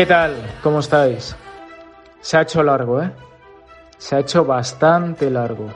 [0.00, 0.34] ¿Qué tal?
[0.62, 1.36] ¿Cómo estáis?
[2.22, 3.12] Se ha hecho largo, ¿eh?
[3.98, 5.66] Se ha hecho bastante largo.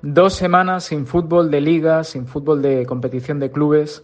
[0.00, 4.02] Dos semanas sin fútbol de liga, sin fútbol de competición de clubes,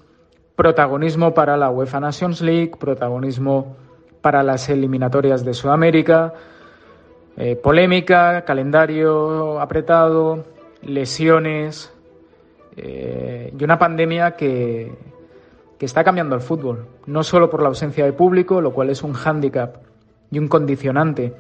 [0.56, 3.78] protagonismo para la UEFA Nations League, protagonismo
[4.20, 6.34] para las eliminatorias de Sudamérica,
[7.38, 10.44] eh, polémica, calendario apretado,
[10.82, 11.90] lesiones
[12.76, 14.92] eh, y una pandemia que,
[15.80, 19.02] que está cambiando el fútbol, no solo por la ausencia de público, lo cual es
[19.02, 19.76] un hándicap
[20.30, 21.32] y un condicionante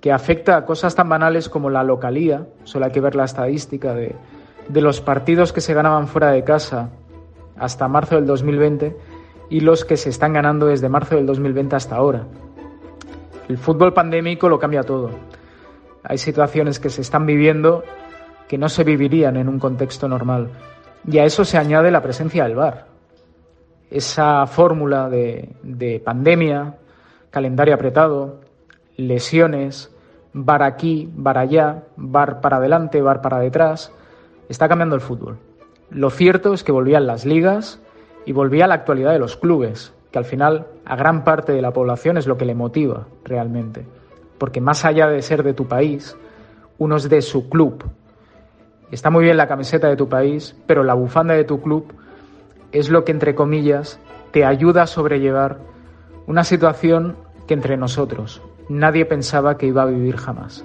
[0.00, 3.92] que afecta a cosas tan banales como la localía, solo hay que ver la estadística
[3.92, 4.14] de,
[4.68, 6.90] de los partidos que se ganaban fuera de casa
[7.56, 8.96] hasta marzo del 2020
[9.50, 12.24] y los que se están ganando desde marzo del 2020 hasta ahora.
[13.48, 15.10] El fútbol pandémico lo cambia todo.
[16.04, 17.82] Hay situaciones que se están viviendo
[18.46, 20.50] que no se vivirían en un contexto normal.
[21.04, 22.91] Y a eso se añade la presencia del VAR
[23.92, 26.76] esa fórmula de, pandemia,
[27.30, 28.40] calendario apretado,
[28.96, 29.94] lesiones,
[30.32, 33.92] bar aquí, bar allá, bar para adelante, bar para detrás,
[34.48, 35.38] está cambiando el fútbol.
[35.90, 37.82] Lo cierto es que volvían las ligas
[38.24, 41.72] y volvía la actualidad de los clubes, que al final a gran parte de la
[41.72, 43.84] población es lo que le motiva realmente.
[44.38, 46.16] Porque más allá de ser de tu país,
[46.78, 47.84] uno es de su club.
[48.90, 51.92] Está muy bien la camiseta de tu país, pero la bufanda de tu club
[52.72, 54.00] es lo que, entre comillas,
[54.32, 55.58] te ayuda a sobrellevar
[56.26, 57.16] una situación
[57.46, 60.64] que entre nosotros nadie pensaba que iba a vivir jamás.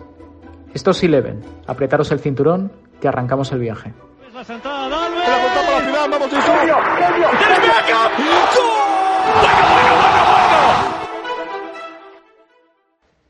[0.74, 1.42] Esto sí le ven.
[1.66, 3.94] Apretaros el cinturón, que arrancamos el viaje.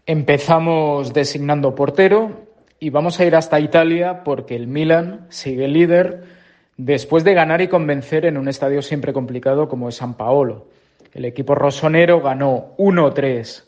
[0.05, 2.47] Empezamos designando portero
[2.79, 6.37] y vamos a ir hasta Italia porque el Milan sigue líder
[6.77, 10.67] después de ganar y convencer en un estadio siempre complicado como es San Paolo.
[11.13, 13.63] El equipo rosonero ganó 1-3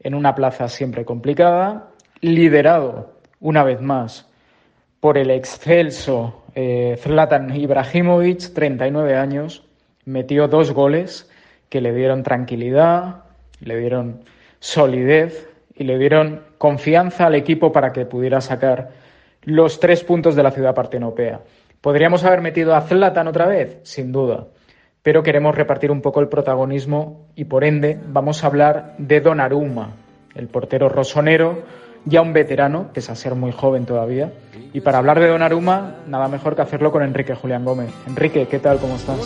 [0.00, 4.28] en una plaza siempre complicada, liderado una vez más
[5.00, 9.62] por el excelso eh, Zlatan Ibrahimovic, 39 años,
[10.06, 11.30] metió dos goles
[11.68, 13.24] que le dieron tranquilidad,
[13.60, 14.20] le dieron
[14.60, 18.92] solidez y le dieron confianza al equipo para que pudiera sacar
[19.42, 21.40] los tres puntos de la ciudad partenopea.
[21.84, 23.76] ¿Podríamos haber metido a Zlatan otra vez?
[23.82, 24.46] Sin duda.
[25.02, 29.90] Pero queremos repartir un poco el protagonismo y por ende vamos a hablar de Donnarumma,
[30.34, 31.62] el portero rosonero,
[32.06, 34.32] ya un veterano, es a ser muy joven todavía.
[34.72, 37.90] Y para hablar de Donnarumma, nada mejor que hacerlo con Enrique Julián Gómez.
[38.06, 38.78] Enrique, ¿qué tal?
[38.78, 39.20] ¿Cómo estás?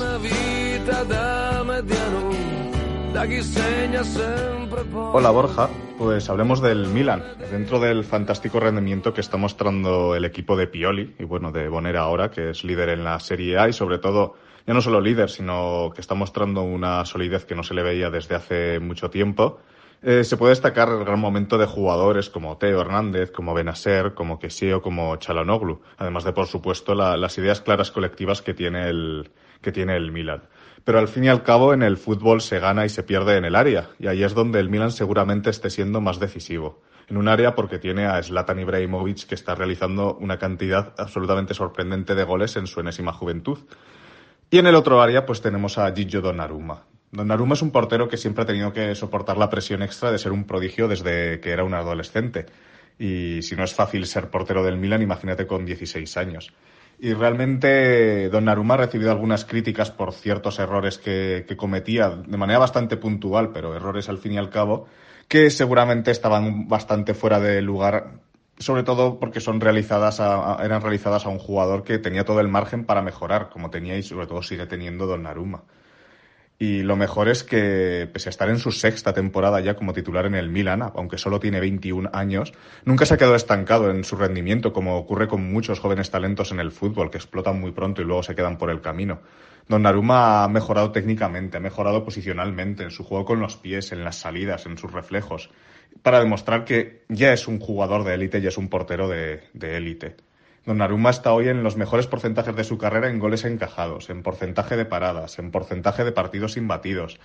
[5.13, 5.69] Hola Borja,
[5.99, 11.17] pues hablemos del Milan, dentro del fantástico rendimiento que está mostrando el equipo de Pioli
[11.19, 14.37] y bueno, de Bonera ahora, que es líder en la Serie A y sobre todo,
[14.69, 18.09] ya no solo líder, sino que está mostrando una solidez que no se le veía
[18.09, 19.59] desde hace mucho tiempo.
[20.01, 24.39] Eh, se puede destacar el gran momento de jugadores como Teo Hernández, como Benacer, como
[24.39, 29.73] Kesio, como Chalanoglu, además de, por supuesto, las ideas claras colectivas que tiene el, que
[29.73, 30.43] tiene el Milan
[30.85, 33.45] pero al fin y al cabo en el fútbol se gana y se pierde en
[33.45, 36.83] el área, y ahí es donde el Milan seguramente esté siendo más decisivo.
[37.09, 42.15] En un área porque tiene a Zlatan Ibrahimovic que está realizando una cantidad absolutamente sorprendente
[42.15, 43.59] de goles en su enésima juventud.
[44.51, 46.85] Y en el otro área pues tenemos a Gigio Donnarumma.
[47.11, 50.33] Donnarumma es un portero que siempre ha tenido que soportar la presión extra de ser
[50.33, 52.45] un prodigio desde que era un adolescente.
[52.99, 56.53] Y si no es fácil ser portero del Milan, imagínate con 16 años.
[57.01, 62.97] Y realmente Donnarumma ha recibido algunas críticas por ciertos errores que, cometía de manera bastante
[62.97, 64.87] puntual, pero errores al fin y al cabo,
[65.29, 68.15] que seguramente estaban bastante fuera de lugar,
[68.59, 72.85] sobre todo porque son realizadas eran realizadas a un jugador que tenía todo el margen
[72.85, 75.63] para mejorar, como tenía y sobre todo sigue teniendo Donnarumma.
[76.61, 80.27] Y lo mejor es que, pese a estar en su sexta temporada ya como titular
[80.27, 82.53] en el Milan, aunque solo tiene 21 años,
[82.85, 86.59] nunca se ha quedado estancado en su rendimiento, como ocurre con muchos jóvenes talentos en
[86.59, 89.21] el fútbol, que explotan muy pronto y luego se quedan por el camino.
[89.69, 94.17] Donnarumma ha mejorado técnicamente, ha mejorado posicionalmente, en su juego con los pies, en las
[94.17, 95.51] salidas, en sus reflejos,
[96.03, 100.17] para demostrar que ya es un jugador de élite, ya es un portero de élite.
[100.69, 104.77] Donnarumma está hoy en los mejores porcentajes de su carrera en goles encajados, en porcentaje
[104.77, 107.19] de paradas, en porcentaje de partidos imbatidos.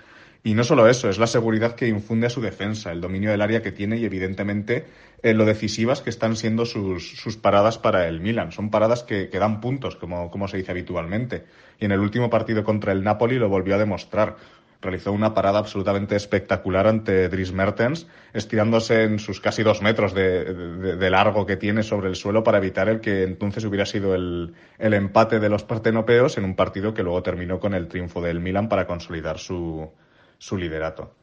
[0.45, 3.42] Y no solo eso, es la seguridad que infunde a su defensa, el dominio del
[3.42, 4.86] área que tiene y evidentemente
[5.24, 8.54] eh, lo decisivas que están siendo sus, paradas para el Milan.
[8.54, 11.44] Son paradas que, que dan puntos, como, como se dice habitualmente.
[11.81, 14.38] Y en el último partido contra el Napoli lo volvió a demostrar
[14.83, 21.09] realizó una parada absolutamente espectacular ante Dries Mertens, estirándose en sus casi dos metros de,
[21.09, 25.39] largo que tiene sobre el suelo para evitar el que entonces hubiera sido el, empate
[25.39, 28.85] de los partenopeos en un partido que luego terminó con el triunfo del Milan para
[28.85, 29.91] consolidar su,
[30.38, 31.15] su liderato.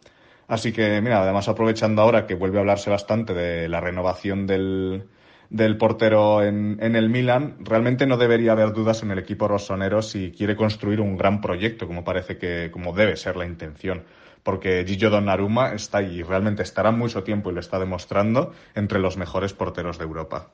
[0.48, 5.04] Así que, mira, además aprovechando ahora que vuelve a hablarse bastante de la renovación del,
[5.50, 10.30] del portero en, el Milan, realmente no debería haber dudas en el equipo rosonero si
[10.30, 14.04] quiere construir un gran proyecto, como parece que, como debe ser la intención.
[14.44, 19.16] Porque Gigio Donnarumma está y realmente estará mucho tiempo y lo está demostrando entre los
[19.16, 20.46] mejores porteros de Europa.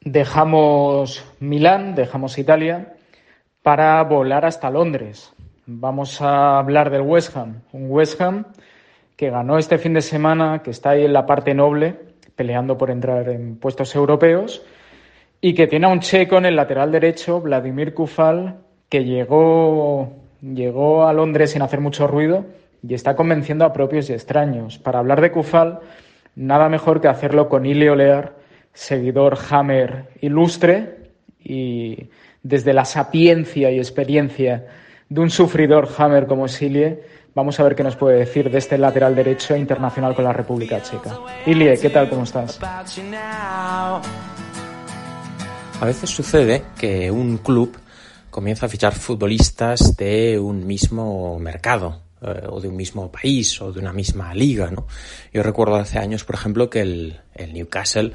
[0.00, 2.94] Dejamos Milán, dejamos Italia
[3.62, 5.32] para volar hasta Londres.
[5.66, 8.46] Vamos a hablar del West Ham, un West Ham
[9.16, 12.90] que ganó este fin de semana, que está ahí en la parte noble, peleando por
[12.90, 14.62] entrar en puestos europeos,
[15.40, 21.06] y que tiene a un checo en el lateral derecho, Vladimir Kufal, que llegó, llegó
[21.06, 22.44] a Londres sin hacer mucho ruido
[22.86, 24.78] y está convenciendo a propios y extraños.
[24.78, 25.80] Para hablar de Kufal,
[26.36, 28.34] nada mejor que hacerlo con Ili Olear,
[28.72, 31.10] seguidor Hammer ilustre
[31.42, 32.10] y
[32.42, 34.66] desde la sapiencia y experiencia
[35.08, 37.02] de un sufridor Hammer como Silie,
[37.34, 40.82] Vamos a ver qué nos puede decir de este lateral derecho internacional con la República
[40.82, 41.18] Checa.
[41.46, 42.10] Ilie, ¿qué tal?
[42.10, 42.60] ¿Cómo estás?
[45.80, 47.74] A veces sucede que un club
[48.28, 53.72] comienza a fichar futbolistas de un mismo mercado eh, o de un mismo país o
[53.72, 54.86] de una misma liga, ¿no?
[55.32, 58.12] Yo recuerdo hace años, por ejemplo, que el, el Newcastle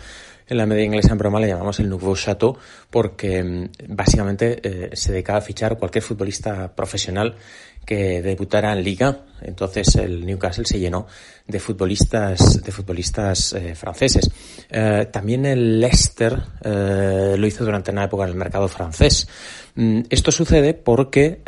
[0.50, 2.58] en la media inglesa en broma le llamamos el Nouveau Chateau
[2.90, 7.36] porque mm, básicamente eh, se dedicaba a fichar cualquier futbolista profesional
[7.86, 9.22] que debutara en liga.
[9.42, 11.08] Entonces el Newcastle se llenó
[11.48, 14.30] de futbolistas, de futbolistas eh, franceses.
[14.70, 19.30] Eh, también el Leicester lo hizo durante una época en el mercado francés.
[19.76, 21.42] Mm, esto sucede porque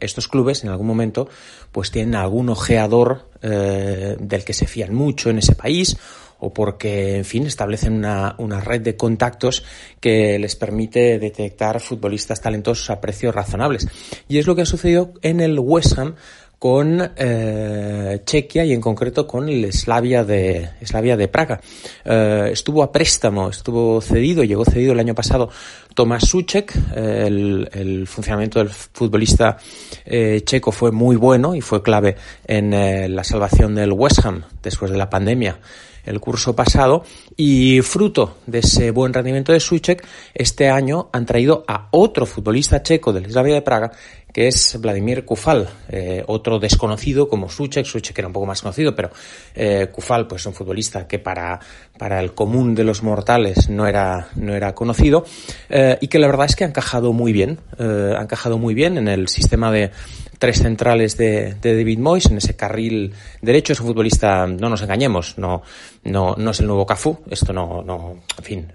[0.00, 1.28] estos clubes en algún momento
[1.72, 5.96] pues tienen algún ojeador del que se fían mucho en ese país
[6.38, 9.64] o porque, en fin, establecen una, una, red de contactos
[10.00, 13.88] que les permite detectar futbolistas talentosos a precios razonables.
[14.28, 16.14] Y es lo que ha sucedido en el West Ham
[16.58, 21.60] con eh, Chequia y en concreto con el Slavia de, Slavia de Praga.
[22.04, 25.50] Eh, estuvo a préstamo, estuvo cedido, llegó cedido el año pasado
[25.94, 26.74] Tomás Suchek.
[26.94, 29.58] el, el, funcionamiento del futbolista
[30.04, 32.16] eh, checo fue muy bueno y fue clave
[32.46, 35.58] en eh, la salvación del West Ham después de la pandemia
[36.06, 37.04] el curso pasado
[37.36, 42.82] y fruto de ese buen rendimiento de Suchek, este año han traído a otro futbolista
[42.82, 43.92] checo del Slavia de Praga
[44.36, 48.94] que es Vladimir Kufal, eh, otro desconocido como Suchek, Suchek era un poco más conocido,
[48.94, 49.10] pero
[49.54, 51.58] eh, Kufal pues un futbolista que para,
[51.96, 55.24] para el común de los mortales no era, no era conocido
[55.70, 58.98] eh, y que la verdad es que ha encajado muy bien, ha encajado muy bien
[58.98, 59.90] en el sistema de
[60.38, 63.72] tres centrales de, David Moyes en ese carril derecho.
[63.72, 65.62] Es un futbolista, no nos engañemos, no,
[66.04, 67.18] no, no es el nuevo Cafú.
[67.30, 68.72] Esto no, no, en fin,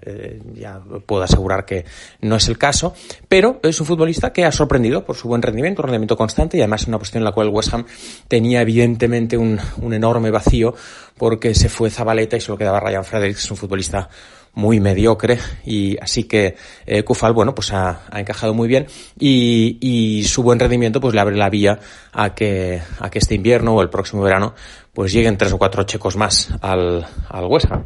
[0.54, 1.84] ya puedo asegurar que
[2.20, 2.94] no es el caso.
[3.28, 6.60] Pero es un futbolista que ha sorprendido por su buen rendimiento, un rendimiento constante y
[6.60, 7.84] además en una posición en la cual West Ham
[8.28, 10.74] tenía evidentemente un, un enorme vacío
[11.16, 14.08] porque se fue Zabaleta y solo quedaba Ryan Fredericks, un futbolista
[14.54, 16.56] muy mediocre y así que
[16.86, 18.86] eh, Kufal, bueno, pues ha, ha encajado muy bien
[19.18, 21.78] y, y, su buen rendimiento pues le abre la vía
[22.12, 24.54] a que, a que este invierno o el próximo verano
[24.92, 27.84] pues lleguen tres o cuatro checos más al, al West Ham.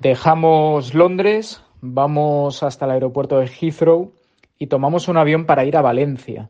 [0.00, 4.12] Dejamos Londres, vamos hasta el aeropuerto de Heathrow
[4.58, 6.48] y tomamos un avión para ir a Valencia.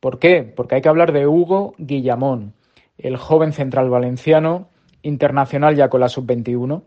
[0.00, 0.42] ¿Por qué?
[0.42, 2.54] Porque hay que hablar de Hugo Guillamón,
[2.98, 4.68] el joven central valenciano,
[5.02, 6.82] internacional ya con la sub-21,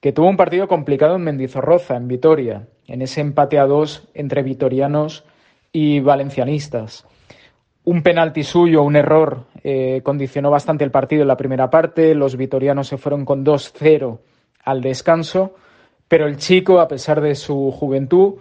[0.00, 4.42] que tuvo un partido complicado en Mendizorroza, en Vitoria, en ese empate a dos entre
[4.42, 5.24] vitorianos
[5.72, 7.06] y valencianistas.
[7.84, 12.14] Un penalti suyo, un error, eh, condicionó bastante el partido en la primera parte.
[12.14, 14.18] Los vitorianos se fueron con 2-0
[14.64, 15.54] al descanso,
[16.08, 18.34] pero el chico, a pesar de su juventud,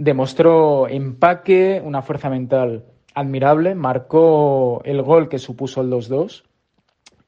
[0.00, 6.44] demostró empaque, una fuerza mental admirable, marcó el gol que supuso el 2-2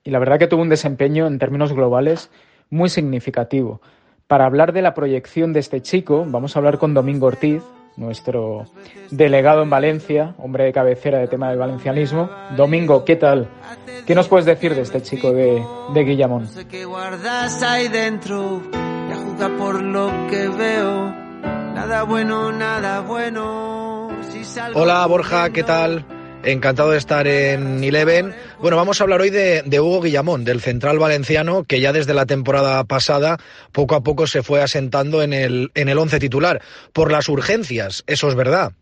[0.03, 2.31] y la verdad que tuvo un desempeño en términos globales
[2.71, 3.83] muy significativo.
[4.27, 7.63] Para hablar de la proyección de este chico, vamos a hablar con Domingo Ortiz,
[7.99, 8.65] nuestro
[9.11, 12.31] delegado en Valencia, hombre de cabecera de tema del valencianismo.
[12.57, 13.49] Domingo, ¿qué tal?
[14.07, 15.63] ¿Qué nos puedes decir de este chico de,
[15.93, 16.49] de Guillamón?
[19.59, 21.22] por lo que veo,
[21.75, 24.11] nada bueno, nada bueno.
[24.75, 26.05] Hola Borja, ¿qué tal?
[26.45, 28.35] Encantado de estar en Eleven.
[28.61, 32.27] Bueno, vamos a hablar hoy de, Hugo Guillamón, del central valenciano, que ya desde la
[32.27, 33.39] temporada pasada
[33.71, 36.61] poco a poco se fue asentando en el, en el once titular.
[36.93, 38.73] Por las urgencias, eso es verdad.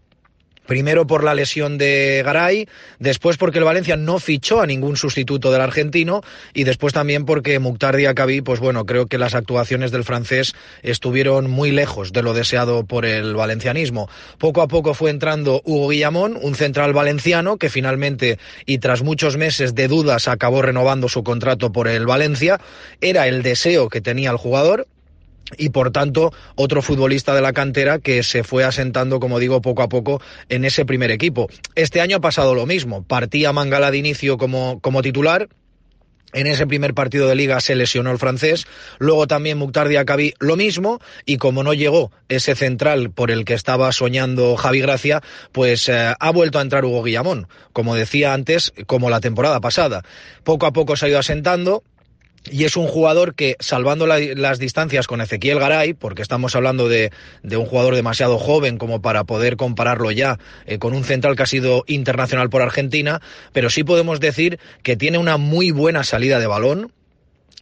[0.71, 2.69] Primero por la lesión de Garay,
[3.01, 6.23] después porque el Valencia no fichó a ningún sustituto del argentino
[6.55, 11.51] y después también porque Mukhtar Diakabi, pues bueno, creo que las actuaciones del francés estuvieron
[11.51, 14.09] muy lejos de lo deseado por el valencianismo.
[14.39, 19.37] Poco a poco fue entrando Hugo Guillamón, un central valenciano que finalmente y tras muchos
[19.37, 22.61] meses de dudas acabó renovando su contrato por el Valencia.
[23.01, 24.87] Era el deseo que tenía el jugador,
[25.57, 29.83] y por tanto otro futbolista de la cantera que se fue asentando, como digo, poco
[29.83, 31.49] a poco en ese primer equipo.
[31.75, 33.03] Este año ha pasado lo mismo.
[33.03, 35.49] Partía Mangala de inicio como, como titular,
[36.33, 38.67] en ese primer partido de liga se lesionó el francés,
[38.99, 43.55] luego también Mukhtar Diakabi lo mismo, y como no llegó ese central por el que
[43.55, 48.73] estaba soñando Javi Gracia, pues eh, ha vuelto a entrar Hugo Guillamón, como decía antes,
[48.87, 50.03] como la temporada pasada.
[50.45, 51.83] Poco a poco se ha ido asentando,
[52.49, 57.11] y es un jugador que, salvando las distancias con Ezequiel Garay, porque estamos hablando de,
[57.45, 61.47] un jugador demasiado joven como para poder compararlo ya eh, con un central que ha
[61.47, 63.21] sido internacional por Argentina,
[63.53, 66.93] pero sí podemos decir que tiene una muy buena salida de balón,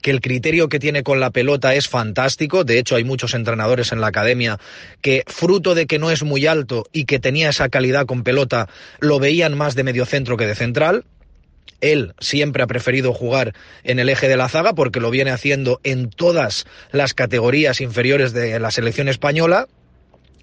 [0.01, 2.63] que el criterio que tiene con la pelota es fantástico.
[2.63, 4.59] De hecho, hay muchos entrenadores en la academia
[5.01, 8.69] que, fruto de que no es muy alto y que tenía esa calidad con pelota,
[9.01, 11.05] lo veían más de medio centro que de central.
[11.81, 15.81] Él siempre ha preferido jugar en el eje de la zaga porque lo viene haciendo
[15.85, 19.67] en todas las categorías inferiores de la selección española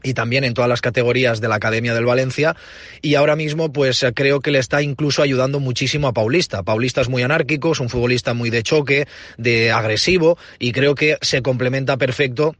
[0.05, 2.55] y también en todas las categorías de la Academia del Valencia
[3.01, 6.63] y ahora mismo pues creo que le está incluso ayudando muchísimo a Paulista.
[6.63, 11.17] Paulista es muy anárquico, es un futbolista muy de choque, de agresivo y creo que
[11.21, 12.55] se complementa perfecto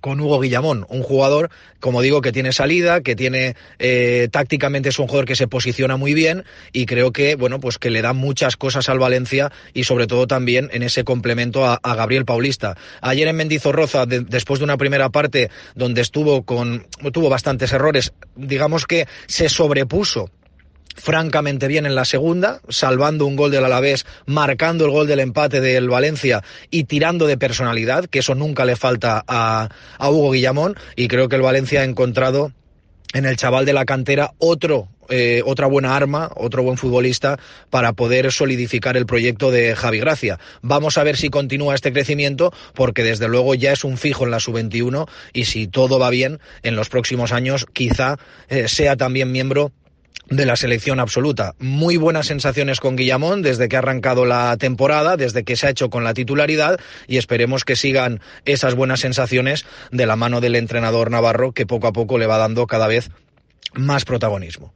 [0.00, 4.98] con Hugo Guillamón, un jugador, como digo, que tiene salida, que tiene eh, tácticamente es
[4.98, 8.12] un jugador que se posiciona muy bien y creo que, bueno, pues que le da
[8.12, 12.76] muchas cosas al Valencia y sobre todo también en ese complemento a, Gabriel Paulista.
[13.00, 18.86] Ayer en Mendizorroza, después de una primera parte donde estuvo con, tuvo bastantes errores, digamos
[18.86, 20.30] que se sobrepuso
[20.94, 25.60] francamente bien en la segunda, salvando un gol del Alavés, marcando el gol del empate
[25.60, 29.68] del Valencia y tirando de personalidad, que eso nunca le falta a,
[30.00, 32.52] Hugo Guillamón, y creo que el Valencia ha encontrado
[33.12, 37.92] en el chaval de la cantera otro eh, otra buena arma, otro buen futbolista para
[37.92, 40.38] poder solidificar el proyecto de Javi Gracia.
[40.62, 44.30] Vamos a ver si continúa este crecimiento porque desde luego ya es un fijo en
[44.30, 48.16] la sub-21 y si todo va bien en los próximos años quizá
[48.48, 49.72] eh, sea también miembro
[50.30, 51.54] de la selección absoluta.
[51.58, 55.70] Muy buenas sensaciones con Guillamón desde que ha arrancado la temporada, desde que se ha
[55.70, 60.56] hecho con la titularidad y esperemos que sigan esas buenas sensaciones de la mano del
[60.56, 63.10] entrenador Navarro que poco a poco le va dando cada vez
[63.74, 64.72] más protagonismo.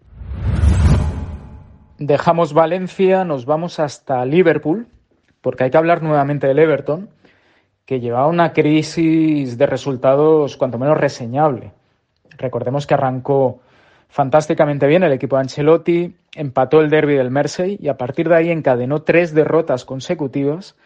[1.98, 4.86] Dejamos Valencia, nos vamos hasta Liverpool,
[5.40, 7.10] porque hay que hablar nuevamente del Everton,
[7.84, 11.72] que llevaba una crisis de resultados cuanto menos reseñable.
[12.36, 13.60] Recordemos que arrancó
[14.08, 18.36] fantásticamente bien el equipo de Ancelotti, empató el derby del Mersey y a partir de
[18.36, 20.76] ahí encadenó tres derrotas consecutivas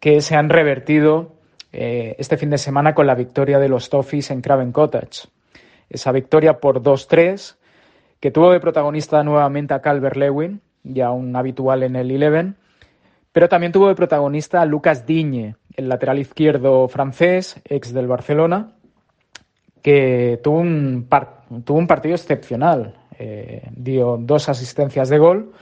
[0.00, 1.32] que se han revertido
[1.72, 5.28] eh, este fin de semana con la victoria de los Toffees en Craven Cottage.
[5.88, 7.56] Esa victoria por 2-3
[8.20, 12.56] que tuvo de protagonista nuevamente a Calvert Lewin, ya un habitual en el Eleven,
[13.32, 18.72] pero también tuvo de protagonista a Lucas Digne, el lateral izquierdo francés, ex del Barcelona,
[19.82, 21.06] que tuvo un,
[21.64, 22.94] tuvo un partido excepcional.
[23.18, 25.52] Eh, dio dos asistencias de gol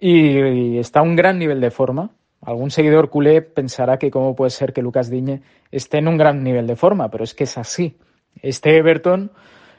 [0.00, 2.10] y, está a un gran nivel de forma.
[2.40, 6.42] Algún seguidor culé pensará que cómo puede ser que Lucas Diñe esté en un gran
[6.42, 7.96] nivel de forma, pero es que es así.
[8.42, 9.30] Este Everton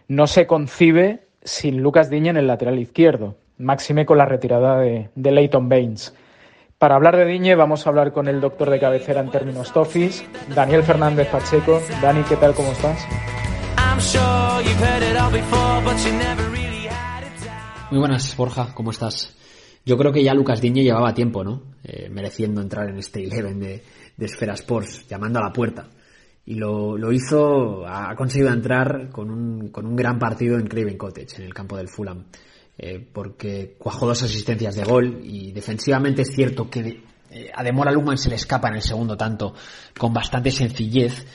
[0.08, 5.10] no se concibe sin Lucas Diñe en el lateral izquierdo, máxime con la retirada de,
[5.14, 6.16] de Leighton Baines.
[6.78, 10.26] Para hablar de Diñe vamos a hablar con el doctor de cabecera en términos Toffis,
[10.56, 11.82] Daniel Fernández Pacheco.
[12.02, 12.54] Dani, ¿qué tal?
[12.54, 13.06] ¿Cómo estás?
[17.92, 19.36] Muy buenas, Borja, ¿cómo estás?
[19.86, 21.62] Yo creo que ya Lucas Diñe llevaba tiempo, ¿no?
[21.84, 23.84] Eh, mereciendo entrar en este Eleven de,
[24.18, 25.90] de Esfera Sports, llamando a la puerta.
[26.46, 30.98] Y lo, lo, hizo, ha conseguido entrar con un, con un gran partido en Craven
[30.98, 32.26] Cottage, en el campo del Fulham.
[32.78, 37.92] eh, porque cuajó dos asistencias de gol y defensivamente es cierto que eh, a Demora
[37.92, 39.54] Lugman se le escapa en el segundo tanto
[39.98, 41.26] con bastante sencillez,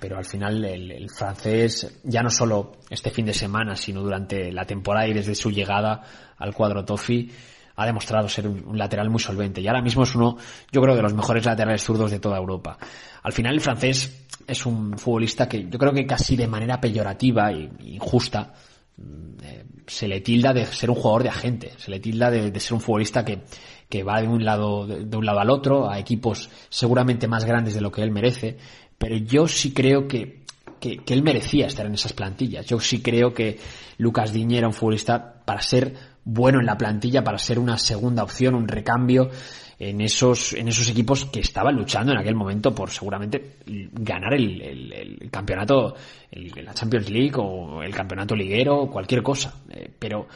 [0.00, 4.64] pero al final el, francés, ya no solo este fin de semana, sino durante la
[4.64, 6.02] temporada y desde su llegada
[6.38, 7.30] al cuadro Tofi,
[7.76, 10.36] ha demostrado ser un, lateral muy solvente y ahora mismo es uno,
[10.70, 12.78] yo creo, de los mejores laterales zurdos de toda Europa.
[13.22, 17.50] Al final el francés es un futbolista que yo creo que casi de manera peyorativa
[17.52, 18.52] e injusta
[18.96, 19.02] mm,
[19.42, 22.74] eh, se le tilda de ser un jugador de agente, se le tilda de, ser
[22.74, 23.42] un futbolista que,
[23.88, 27.74] que va de un lado de, un lado al otro a equipos seguramente más grandes
[27.74, 28.58] de lo que él merece,
[29.00, 30.42] pero yo sí creo que,
[30.78, 32.66] que, él merecía estar en esas plantillas.
[32.66, 33.58] Yo sí creo que
[33.96, 38.22] Lucas Diñé era un futbolista para ser bueno en la plantilla, para ser una segunda
[38.22, 39.30] opción, un recambio
[39.78, 44.60] en esos, en esos equipos que estaban luchando en aquel momento por seguramente ganar el,
[44.60, 45.94] el, campeonato,
[46.32, 49.62] la Champions League o el campeonato liguero, cualquier cosa.
[49.70, 50.28] Eh, pero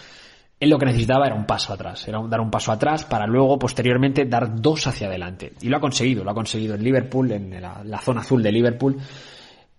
[0.61, 3.59] él lo que necesitaba era un paso atrás, era dar un paso atrás para luego
[3.59, 5.53] posteriormente dar dos hacia adelante.
[5.61, 8.97] Y lo ha conseguido, lo ha conseguido en Liverpool, en la, zona azul de Liverpool,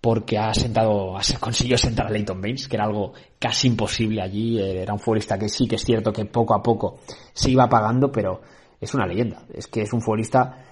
[0.00, 4.60] porque ha sentado, ha consiguió sentar a Leighton Baines, que era algo casi imposible allí.
[4.60, 7.00] Era un futbolista que sí que es cierto que poco a poco
[7.32, 8.42] se iba apagando, pero
[8.80, 9.42] es una leyenda.
[9.52, 10.62] Es que es un futbolista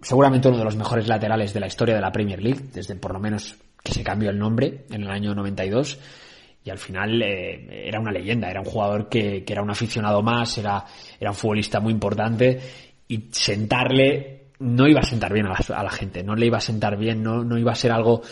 [0.00, 3.12] seguramente uno de los mejores laterales de la historia de la Premier League, desde por
[3.12, 5.98] lo menos que se cambió el nombre en el año 92
[6.64, 10.58] y al final eh, era una leyenda, era un jugador que, era un aficionado más,
[10.58, 10.84] era,
[11.18, 12.60] era un futbolista muy importante
[13.08, 16.96] y sentarle no iba a sentar bien a la, gente, no le iba a sentar
[16.96, 18.22] bien, no, no iba a ser algo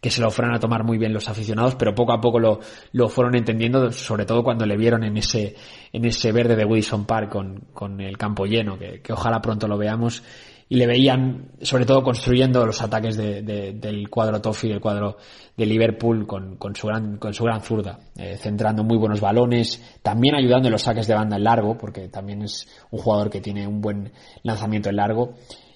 [0.00, 2.60] que se lo fueran a tomar muy bien los aficionados, pero poco a poco lo,
[2.92, 5.54] lo fueron entendiendo, sobre todo cuando le vieron en ese,
[5.92, 9.68] en ese verde de Wilson Park con, con el campo lleno, que, que ojalá pronto
[9.68, 10.22] lo veamos
[10.68, 15.16] y le veían sobre todo construyendo los ataques de, del cuadro Toffee, del cuadro
[15.56, 19.98] de Liverpool con, con, su gran con su gran zurda, eh, centrando muy buenos balones,
[20.02, 23.40] también ayudando en los saques de banda en largo, porque también es un jugador que
[23.40, 25.34] tiene un buen lanzamiento en largo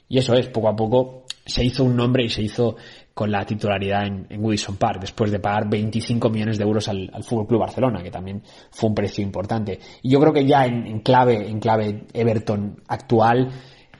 [0.08, 2.76] y eso es, poco a poco se hizo un nombre y se hizo
[3.14, 7.22] con la titularidad en, en Park, después de pagar 25 millones de euros al, al
[7.22, 9.78] Fútbol Club Barcelona, que también fue un precio importante.
[10.02, 13.50] Y yo creo que ya en clave, en clave Everton actual,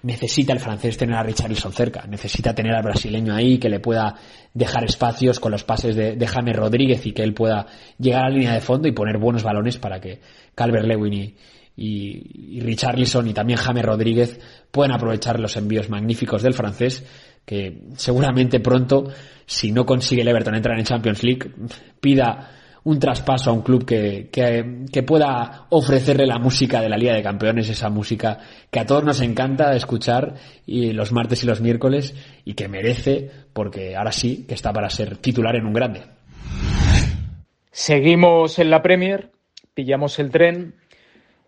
[0.03, 4.15] necesita el francés tener a Richarlison cerca, necesita tener al brasileño ahí que le pueda
[4.55, 7.67] dejar espacios con los pases de, de James Rodríguez y que él pueda
[7.99, 10.21] llegar a la línea de fondo y poner buenos balones para que
[10.55, 11.35] Calvert Lewin y,
[11.77, 17.05] y, Richarlison y también James Rodríguez puedan aprovechar los envíos magníficos del francés
[17.45, 19.11] que seguramente pronto,
[19.47, 21.51] si no consigue el Everton entrar en Champions League,
[22.01, 22.51] pida
[22.85, 27.23] un traspaso a un club que, que, pueda ofrecerle la música de la Liga de
[27.23, 28.39] Campeones, esa música
[28.71, 30.35] que a todos nos encanta escuchar
[30.67, 32.15] y los martes y los miércoles
[32.45, 36.03] y que merece, porque ahora sí que está para ser titular en un grande.
[37.71, 39.31] Seguimos en la Premier,
[39.75, 40.75] pillamos el tren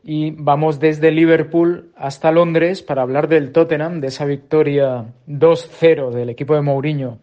[0.04, 6.30] y vamos desde Liverpool hasta Londres para hablar del Tottenham, de esa victoria 2-0 del
[6.30, 7.20] equipo de Mourinho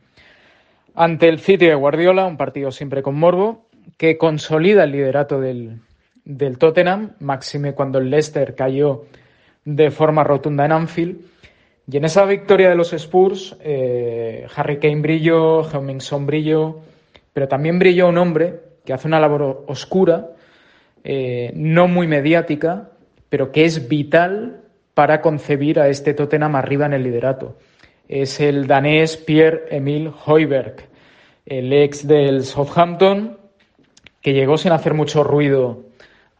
[1.00, 5.80] ante el City de Guardiola, un partido siempre con morbo que consolida el liderato del,
[6.25, 9.06] del Tottenham, máxime cuando el Leicester cayó
[9.65, 11.21] de forma rotunda en Anfield.
[11.91, 16.82] Y en esa victoria de los Spurs, eh, Harry Kane brilló, heung brilló,
[17.34, 20.30] pero también brilló un hombre que hace una labor oscura,
[21.04, 22.91] eh, no muy mediática,
[23.30, 24.62] pero que es vital
[24.93, 27.58] para concebir a este Tottenham arriba en el liderato.
[28.08, 30.75] Es el danés Pierre-Emile Hoiberg,
[31.45, 33.38] el ex del Southampton,
[34.21, 35.86] que llegó sin hacer mucho ruido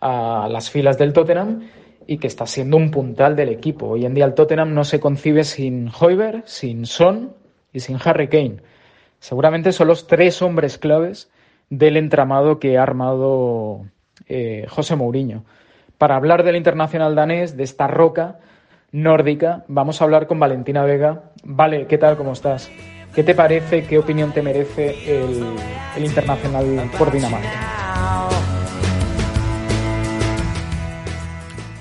[0.02, 1.68] a las filas del Tottenham
[2.08, 3.88] y que está siendo un puntal del equipo.
[3.88, 7.34] Hoy en día el Tottenham no se concibe sin Hoiberg, sin Son
[7.72, 8.58] y sin Harry Kane.
[9.20, 11.30] Seguramente son los tres hombres claves
[11.70, 13.86] del entramado que ha armado
[14.28, 15.46] eh, José Mourinho.
[15.98, 18.40] Para hablar del internacional danés, de esta roca
[18.92, 21.32] nórdica, vamos a hablar con Valentina Vega.
[21.44, 22.18] Vale, ¿qué tal?
[22.18, 22.72] ¿Cómo estás?
[23.14, 27.50] ¿Qué te parece, qué opinión te merece el, internacional por Dinamarca?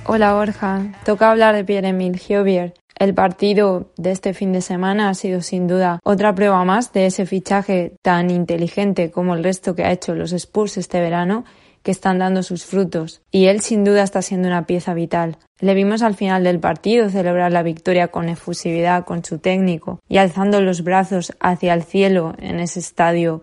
[0.07, 2.73] Hola Borja, toca hablar de Pierre-Emile Giovier.
[2.99, 7.07] El partido de este fin de semana ha sido sin duda otra prueba más de
[7.07, 11.45] ese fichaje tan inteligente como el resto que ha hecho los Spurs este verano
[11.83, 15.37] que están dando sus frutos, y él sin duda está siendo una pieza vital.
[15.61, 20.19] Le vimos al final del partido celebrar la victoria con efusividad con su técnico y
[20.19, 23.41] alzando los brazos hacia el cielo en ese estadio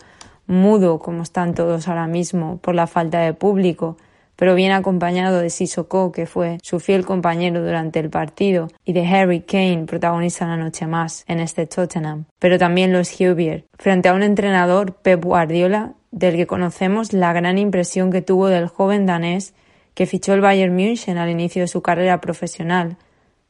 [0.48, 3.98] mudo como están todos ahora mismo por la falta de público,
[4.36, 9.08] pero bien acompañado de Sissoko, que fue su fiel compañero durante el partido, y de
[9.08, 12.26] Harry Kane, protagonista la noche más en este Tottenham.
[12.40, 17.58] Pero también los Hubier, frente a un entrenador Pep Guardiola del que conocemos la gran
[17.58, 19.54] impresión que tuvo del joven danés
[19.94, 22.96] que fichó el Bayern München al inicio de su carrera profesional.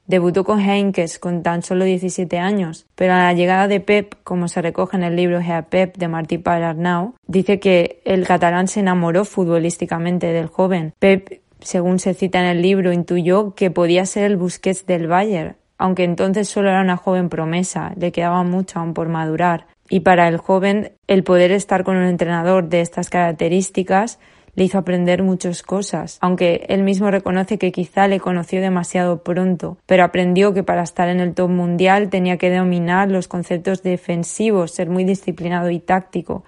[0.08, 4.48] Debutó con Heinkes con tan solo 17 años, pero a la llegada de Pep, como
[4.48, 8.80] se recoge en el libro Gea Pep de Martí Palarnau, dice que el catalán se
[8.80, 10.94] enamoró futbolísticamente del joven.
[10.98, 15.56] Pep, según se cita en el libro, intuyó que podía ser el Busquets del Bayern,
[15.78, 19.68] aunque entonces solo era una joven promesa, le quedaba mucho aún por madurar.
[19.90, 24.20] Y para el joven, el poder estar con un entrenador de estas características
[24.56, 29.78] le hizo aprender muchas cosas, aunque él mismo reconoce que quizá le conoció demasiado pronto,
[29.86, 34.72] pero aprendió que para estar en el top mundial tenía que dominar los conceptos defensivos,
[34.72, 36.46] ser muy disciplinado y táctico,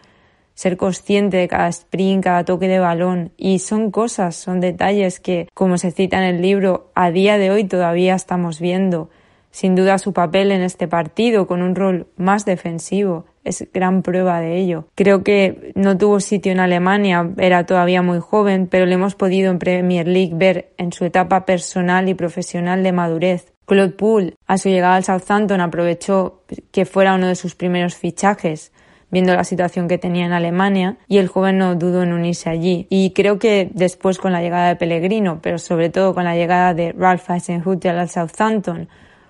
[0.53, 5.49] ser consciente de cada sprint, cada toque de balón, y son cosas, son detalles que,
[5.53, 9.09] como se cita en el libro, a día de hoy todavía estamos viendo.
[9.57, 14.39] Sin duda su papel en este partido, con un rol más defensivo, es gran prueba
[14.39, 14.85] de ello.
[14.93, 19.49] Creo que no tuvo sitio en Alemania, era todavía muy joven, pero le hemos podido
[19.49, 23.51] en Premier League ver en su etapa personal y profesional de madurez.
[23.65, 28.71] Claude Poole, a su llegada al Southampton, aprovechó que fuera uno de sus primeros fichajes
[29.09, 32.85] viendo la situación que tenía en Alemania y el joven no dudó en unirse allí.
[32.91, 36.75] Y creo que después con la llegada de Pellegrino, pero sobre todo con la llegada
[36.75, 38.87] de Ralph Hasenhuttl al Southampton,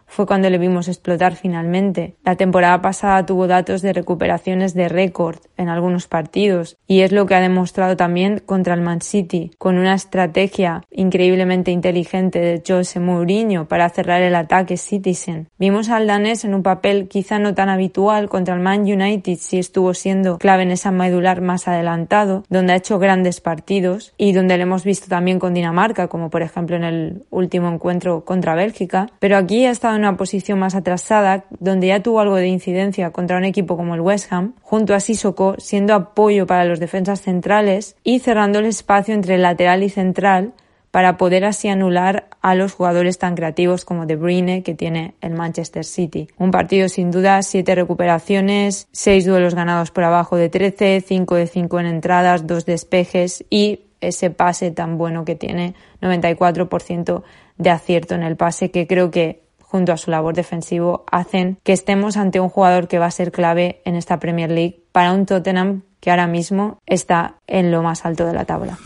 [0.08, 2.16] fue cuando le vimos explotar finalmente.
[2.24, 7.26] La temporada pasada tuvo datos de recuperaciones de récord en algunos partidos y es lo
[7.26, 13.00] que ha demostrado también contra el Man City, con una estrategia increíblemente inteligente de Jose
[13.00, 15.50] Mourinho para cerrar el ataque Citizen.
[15.60, 19.60] Vimos al danés en un papel quizá no tan habitual contra el Man United, si
[19.60, 24.58] estuvo siendo clave en esa medular más adelantado, donde ha hecho grandes partidos y donde
[24.58, 29.08] lo hemos visto también con Dinamarca, como por ejemplo en el último encuentro contra Bélgica,
[29.20, 33.12] pero aquí ha estado en una posición más atrasada, donde ya tuvo algo de incidencia
[33.12, 37.22] contra un equipo como el West Ham, junto a Sissoko, siendo apoyo para los defensas
[37.22, 40.54] centrales y cerrando el espacio entre lateral y central
[40.92, 45.34] para poder así anular a los jugadores tan creativos como De Bruyne que tiene el
[45.34, 46.28] Manchester City.
[46.38, 51.48] Un partido sin duda, siete recuperaciones, seis duelos ganados por abajo de 13, 5 de
[51.48, 57.24] 5 en entradas, dos despejes y ese pase tan bueno que tiene 94%
[57.58, 61.74] de acierto en el pase que creo que junto a su labor defensivo, hacen que
[61.74, 65.26] estemos ante un jugador que va a ser clave en esta Premier League para un
[65.26, 68.78] Tottenham que ahora mismo está en lo más alto de la tabla.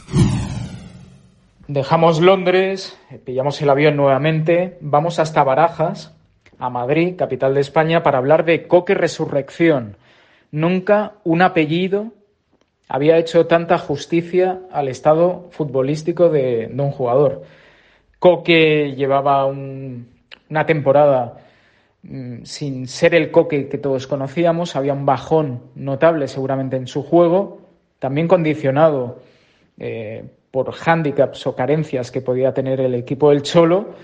[1.68, 6.16] Dejamos Londres, pillamos el avión nuevamente, vamos hasta Barajas,
[6.58, 9.98] a Madrid, capital de España, para hablar de Coque Resurrección.
[10.52, 12.12] Nunca un apellido
[12.90, 17.44] había hecho tanta justicia al estado futbolístico de, de un jugador.
[18.20, 20.11] Coque llevaba un,
[20.52, 21.38] una temporada
[22.04, 27.02] mm, sin ser el coque que todos conocíamos, había un bajón notable seguramente en su
[27.02, 27.62] juego,
[27.98, 29.20] también condicionado
[29.80, 33.96] eh, por hándicaps o carencias que podía tener el equipo del Cholo,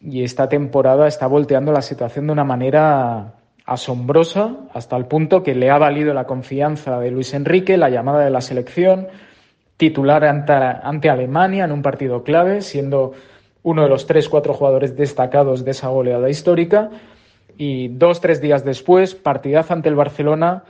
[0.00, 3.34] y esta temporada está volteando la situación de una manera
[3.66, 8.24] asombrosa, hasta el punto que le ha valido la confianza de Luis Enrique, la llamada
[8.24, 9.08] de la selección,
[9.76, 13.12] titular ante, ante Alemania en un partido clave, siendo
[13.62, 16.90] uno de los tres, cuatro jugadores destacados de esa goleada histórica.
[17.56, 20.64] Y dos, tres días después, partidazo ante el Barcelona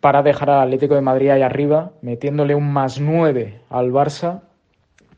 [0.00, 4.42] para dejar al Atlético de Madrid ahí arriba, metiéndole un más nueve al Barça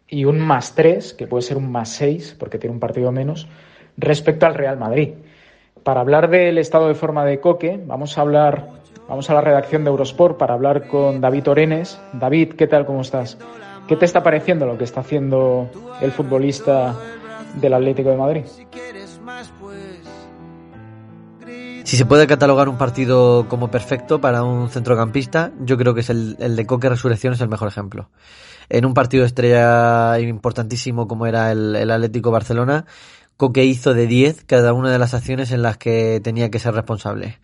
[0.09, 3.47] y un más tres, que puede ser un más seis, porque tiene un partido menos,
[3.97, 5.11] respecto al Real Madrid.
[5.83, 8.69] Para hablar del estado de forma de Coque, vamos a hablar,
[9.09, 12.01] vamos a la redacción de Eurosport para hablar con David Orenes.
[12.15, 12.87] David, ¿qué tal?
[12.87, 13.39] ¿Cómo estás?
[13.91, 15.69] ¿Qué te está pareciendo lo que está haciendo
[16.01, 16.97] el futbolista
[17.57, 18.43] del Atlético de Madrid.
[21.83, 26.11] Si se puede catalogar un partido como perfecto para un centrocampista, yo creo que es
[26.11, 28.11] el, de Coque Resurrección es el mejor ejemplo.
[28.69, 32.85] En un partido estrella importantísimo como era el, el Atlético Barcelona,
[33.37, 36.75] Coque hizo de 10 cada una de las acciones en las que tenía que ser
[36.75, 37.39] responsable.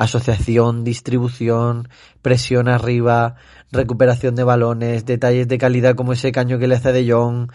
[0.00, 1.88] Asociación, distribución,
[2.22, 3.34] presión arriba,
[3.70, 7.50] recuperación de balones, detalles de calidad como ese caño que le hace de Jong,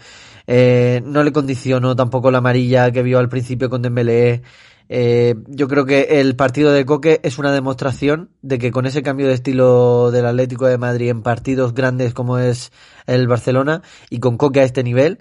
[0.46, 4.42] eh, no le condicionó tampoco la amarilla que vio al principio con Dembélé.
[4.88, 9.02] Eh, yo creo que el partido de Coque es una demostración de que con ese
[9.02, 12.70] cambio de estilo del Atlético de Madrid en partidos grandes como es
[13.06, 15.18] el Barcelona y con Coque a este nivel,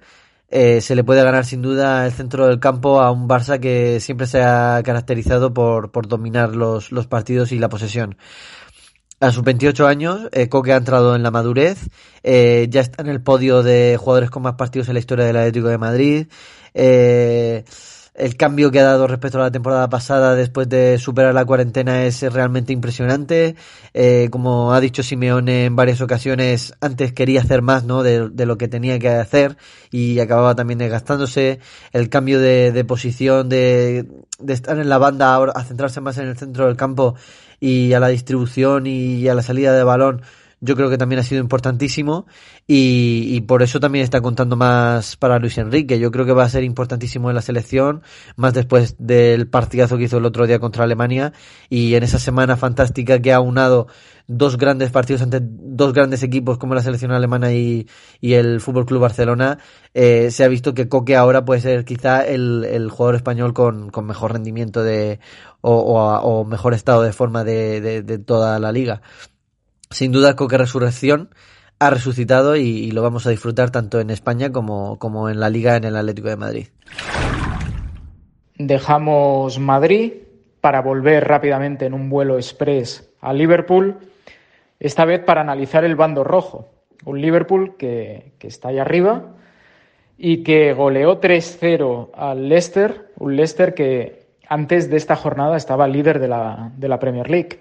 [0.49, 3.99] eh, se le puede ganar sin duda el centro del campo a un Barça que
[3.99, 8.17] siempre se ha caracterizado por, por dominar los, los partidos y la posesión.
[9.21, 11.89] A sus 28 años, eh, Coque ha entrado en la madurez,
[12.21, 15.37] eh, ya está en el podio de jugadores con más partidos en la historia del
[15.37, 16.27] Atlético de Madrid.
[16.73, 17.63] Eh,
[18.15, 22.05] el cambio que ha dado respecto a la temporada pasada después de superar la cuarentena
[22.05, 23.55] es realmente impresionante.
[23.93, 28.03] Eh, como ha dicho Simeone en varias ocasiones, antes quería hacer más ¿no?
[28.03, 29.57] de, lo que tenía que hacer
[29.91, 31.59] y acababa también desgastándose.
[31.91, 34.05] El cambio de, posición, de,
[34.39, 37.15] de, estar en la banda ahora, a centrarse más en el centro del campo
[37.59, 40.21] y a la distribución y a la salida de balón
[40.65, 42.25] yo creo que también ha sido importantísimo
[42.67, 45.99] y, por eso también está contando más para Luis Enrique.
[45.99, 48.01] Yo creo que va a ser importantísimo en la selección,
[48.35, 51.31] más después del partidazo que hizo el otro día contra Alemania
[51.69, 53.87] y en esa semana fantástica que ha unado
[54.27, 57.87] dos grandes partidos ante dos grandes equipos como la selección alemana y,
[58.21, 59.59] el Fútbol Club Barcelona,
[59.93, 64.33] eh, se ha visto que Coque ahora puede ser quizá el, jugador español con, mejor
[64.33, 65.19] rendimiento de
[65.61, 69.01] o, mejor estado de forma de toda la liga.
[69.89, 71.29] Sin duda, Coque Resurrección
[71.79, 75.75] ha resucitado y, lo vamos a disfrutar tanto en España como, como en la Liga
[75.75, 76.67] en el Atlético de Madrid.
[78.57, 80.13] Dejamos Madrid
[80.61, 83.97] para volver rápidamente en un vuelo express a Liverpool,
[84.79, 86.69] esta vez para analizar el bando rojo.
[87.03, 89.35] Un Liverpool que, está ahí arriba
[90.17, 96.19] y que goleó 3-0 al Leicester, un Leicester que antes de esta jornada estaba líder
[96.19, 97.59] de la, de la Premier League.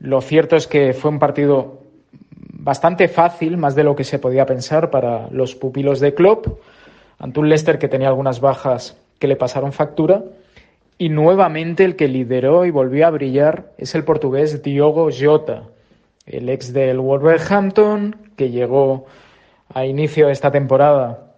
[0.00, 1.82] Lo cierto es que fue un partido
[2.30, 6.60] bastante fácil, más de lo que se podía pensar para los pupilos de Klopp,
[7.18, 10.22] ante un que tenía algunas bajas que le pasaron factura.
[10.98, 15.64] Y nuevamente el que lideró y volvió a brillar es el portugués Diogo Jota,
[16.26, 19.06] el ex del Wolverhampton, que llegó
[19.72, 21.28] a inicio de esta temporada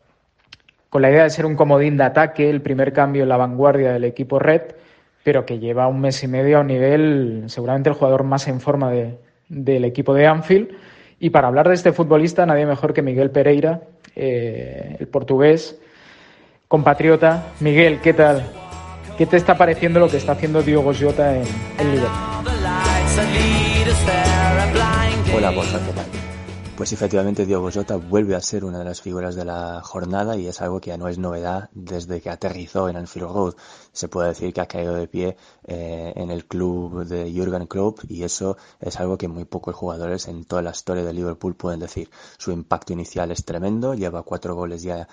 [0.91, 3.93] con la idea de ser un comodín de ataque, el primer cambio en la vanguardia
[3.93, 4.63] del equipo Red,
[5.23, 8.61] pero que lleva un mes y medio a un nivel, seguramente el jugador más en
[8.61, 8.93] forma
[9.49, 10.69] del equipo de Anfield.
[11.19, 13.83] Y para hablar de este futbolista, nadie mejor que Miguel Pereira,
[14.17, 15.79] eh, el portugués,
[16.67, 17.49] compatriota.
[17.61, 18.47] Miguel, ¿qué tal?
[19.19, 21.43] ¿Qué te está pareciendo lo que está haciendo Diogo Jota en,
[21.79, 22.21] el Liverpool?
[25.37, 26.30] Hola, Borja, ¿qué tal?
[26.81, 30.47] Pues efectivamente Diogo Jota vuelve a ser una de las figuras de la jornada y
[30.47, 33.55] es algo que ya no es novedad desde que aterrizó en Anfield Road.
[33.93, 37.99] Se puede decir que ha caído de pie eh, en el club de Jurgen Klopp
[38.09, 41.81] y eso es algo que muy pocos jugadores en toda la historia de Liverpool pueden
[41.81, 42.09] decir.
[42.39, 45.07] Su impacto inicial es tremendo, lleva cuatro goles ya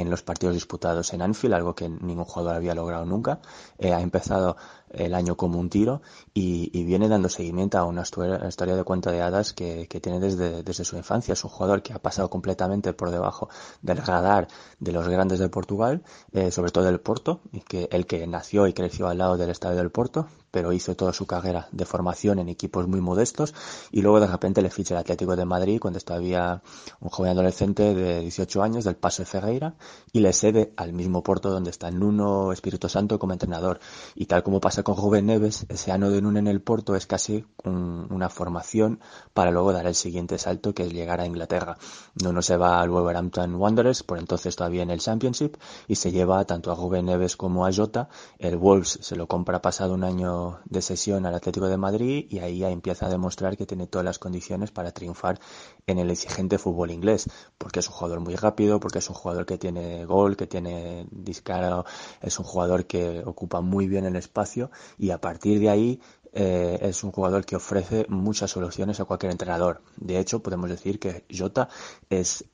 [0.00, 3.40] en los partidos disputados en Anfield, algo que ningún jugador había logrado nunca.
[3.78, 4.56] Eh, ha empezado
[4.96, 6.02] el año como un tiro
[6.32, 10.84] y, viene dando seguimiento a una historia de cuenta de hadas que, tiene desde, desde
[10.84, 11.32] su infancia.
[11.32, 13.48] Es un jugador que ha pasado completamente por debajo
[13.82, 16.02] del radar de los grandes de Portugal,
[16.32, 19.50] eh, sobre todo del Porto, y que el que nació y creció al lado del
[19.50, 23.52] estadio del Porto, pero hizo toda su carrera de formación en equipos muy modestos
[23.90, 26.62] y luego de repente le ficha el Atlético de Madrid cuando estaba
[27.00, 29.74] un joven adolescente de 18 años del Paso de Ferreira
[30.12, 33.80] y le cede al mismo Porto donde está Nuno Espíritu Santo como entrenador.
[34.14, 37.06] Y tal como pasa con Rubén Neves, ese ano de Nuno en el Porto es
[37.06, 39.00] casi una formación
[39.32, 41.78] para luego dar el siguiente salto que es llegar a Inglaterra.
[42.22, 45.56] Nuno se va al Wolverhampton Wanderers, por entonces todavía en el Championship,
[45.88, 48.08] y se lleva tanto a Rubén Neves como a Jota.
[48.38, 52.38] El Wolves se lo compra pasado un año de sesión al Atlético de Madrid y
[52.38, 55.40] ahí ya empieza a demostrar que tiene todas las condiciones para triunfar
[55.86, 57.28] en el exigente fútbol inglés,
[57.58, 61.06] porque es un jugador muy rápido, porque es un jugador que tiene gol, que tiene
[61.10, 61.84] discaro,
[62.20, 66.00] es un jugador que ocupa muy bien el espacio y a partir de ahí
[66.36, 69.82] eh, es un jugador que ofrece muchas soluciones a cualquier entrenador.
[69.96, 71.68] De hecho, podemos decir que Jota
[72.10, 72.44] es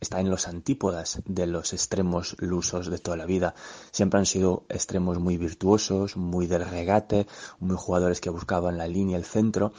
[0.00, 3.54] está en los antípodas de los extremos lusos de toda la vida.
[3.90, 7.26] Siempre han sido extremos muy virtuosos, muy del regate,
[7.58, 9.72] muy jugadores que buscaban la línea, el centro.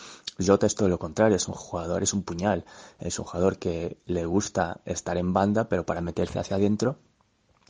[0.45, 2.65] Jota es todo lo contrario, es un jugador, es un puñal,
[2.99, 6.97] es un jugador que le gusta estar en banda, pero para meterse hacia adentro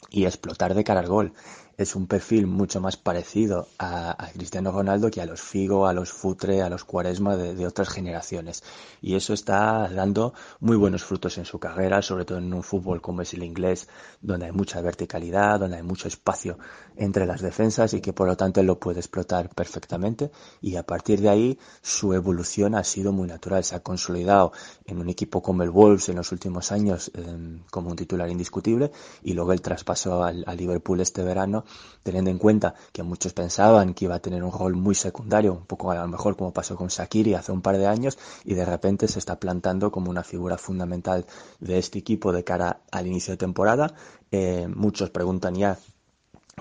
[0.09, 1.33] y explotar de cara al gol
[1.79, 6.11] es un perfil mucho más parecido a, Cristiano Ronaldo que a los Figo, a los
[6.11, 8.63] Futre, a los Cuaresma de, otras generaciones.
[9.01, 13.01] Y eso está dando muy buenos frutos en su carrera, sobre todo en un fútbol
[13.01, 13.87] como es el inglés,
[14.19, 16.59] donde hay mucha verticalidad, donde hay mucho espacio
[16.97, 20.31] entre las defensas y que por lo tanto él lo puede explotar perfectamente.
[20.61, 23.63] Y a partir de ahí su evolución ha sido muy natural.
[23.63, 24.51] Se ha consolidado
[24.85, 28.91] en un equipo como el Wolves en los últimos años em, como un titular indiscutible
[29.23, 31.63] y luego el traspaso al Liverpool este verano
[32.03, 35.65] teniendo en cuenta que muchos pensaban que iba a tener un rol muy secundario, un
[35.65, 38.65] poco a lo mejor como pasó con Shakiri hace un par de años, y de
[38.65, 41.25] repente se está plantando como una figura fundamental
[41.59, 43.93] de este equipo de cara al inicio de temporada.
[44.31, 45.77] Eh, muchos preguntan ya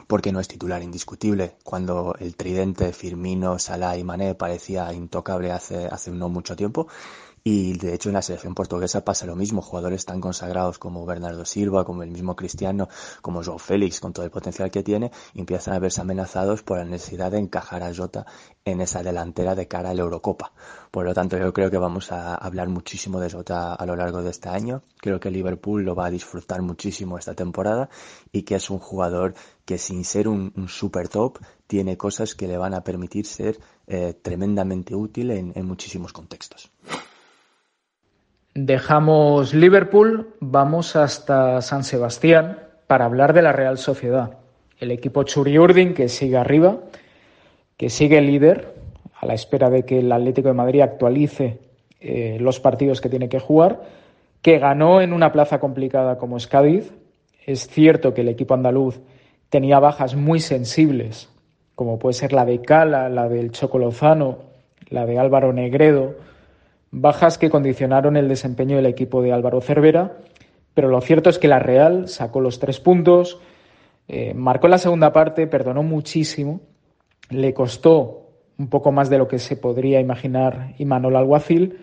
[0.07, 5.53] por qué no es titular indiscutible cuando el tridente Firmino, Salah y Mané parecía intocable
[5.53, 6.89] hace, hace no mucho tiempo
[7.45, 11.45] Y de hecho en la selección portuguesa pasa lo mismo, jugadores tan consagrados como Bernardo
[11.45, 12.89] Silva, como el mismo Cristiano,
[13.23, 16.85] como João Félix, con todo el potencial que tiene, empiezan a verse amenazados por la
[16.85, 18.27] necesidad de encajar a Jota
[18.65, 20.53] en esa delantera de cara a la Eurocopa.
[20.91, 24.23] Por lo tanto, yo creo que vamos a hablar muchísimo de Jota a lo largo
[24.23, 24.83] de este año.
[24.99, 27.89] Creo que Liverpool lo va a disfrutar muchísimo esta temporada
[28.33, 32.57] y que es un jugador que sin ser un, super top tiene cosas que le
[32.57, 36.71] van a permitir ser eh, tremendamente útil en muchísimos contextos.
[38.55, 44.39] Dejamos Liverpool, vamos hasta San Sebastián para hablar de la Real Sociedad.
[44.79, 46.79] El equipo Churi que sigue arriba,
[47.77, 48.75] que sigue líder,
[49.21, 51.59] a la espera de que el Atlético de Madrid actualice
[52.01, 53.83] eh, los partidos que tiene que jugar,
[54.43, 56.93] que ganó en una plaza complicada como es Cádiz.
[57.47, 59.01] Es cierto que el equipo andaluz
[59.51, 61.29] tenía bajas muy sensibles,
[61.75, 64.39] como puede ser la de Cala, la del Chocolozano,
[64.89, 66.17] la de Álvaro Negredo,
[66.91, 70.19] bajas que condicionaron el desempeño del equipo de Álvaro Cervera,
[70.75, 73.41] pero lo cierto es que la Real sacó los tres puntos,
[74.07, 76.61] eh, marcó la segunda parte, perdonó muchísimo,
[77.31, 81.79] le costó un poco más de lo que se podría imaginar Imanol Alguacil.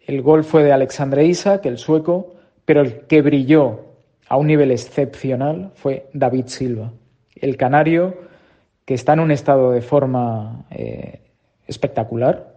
[0.00, 3.80] El gol fue de Alexandre Isak, el sueco, pero el que brilló
[4.28, 6.92] a un nivel excepcional fue David Silva,
[7.36, 8.14] el canario
[8.84, 11.20] que está en un estado de forma eh,
[11.66, 12.51] espectacular,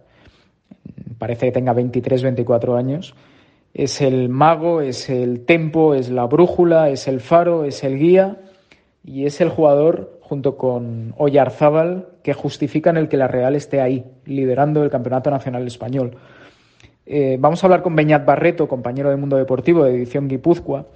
[1.18, 3.14] parece que tenga 23, 24 años.
[3.74, 8.38] Es el mago, es el tempo, es la brújula, es el faro, es el guía
[9.04, 14.04] y es el jugador junto con Oyarzábal que justifican el que la Real esté ahí,
[14.24, 16.16] liderando el Campeonato Nacional Español.
[17.06, 20.86] Eh, vamos a hablar con Beñat Barreto, compañero de Mundo Deportivo de Edición Guipúzcoa,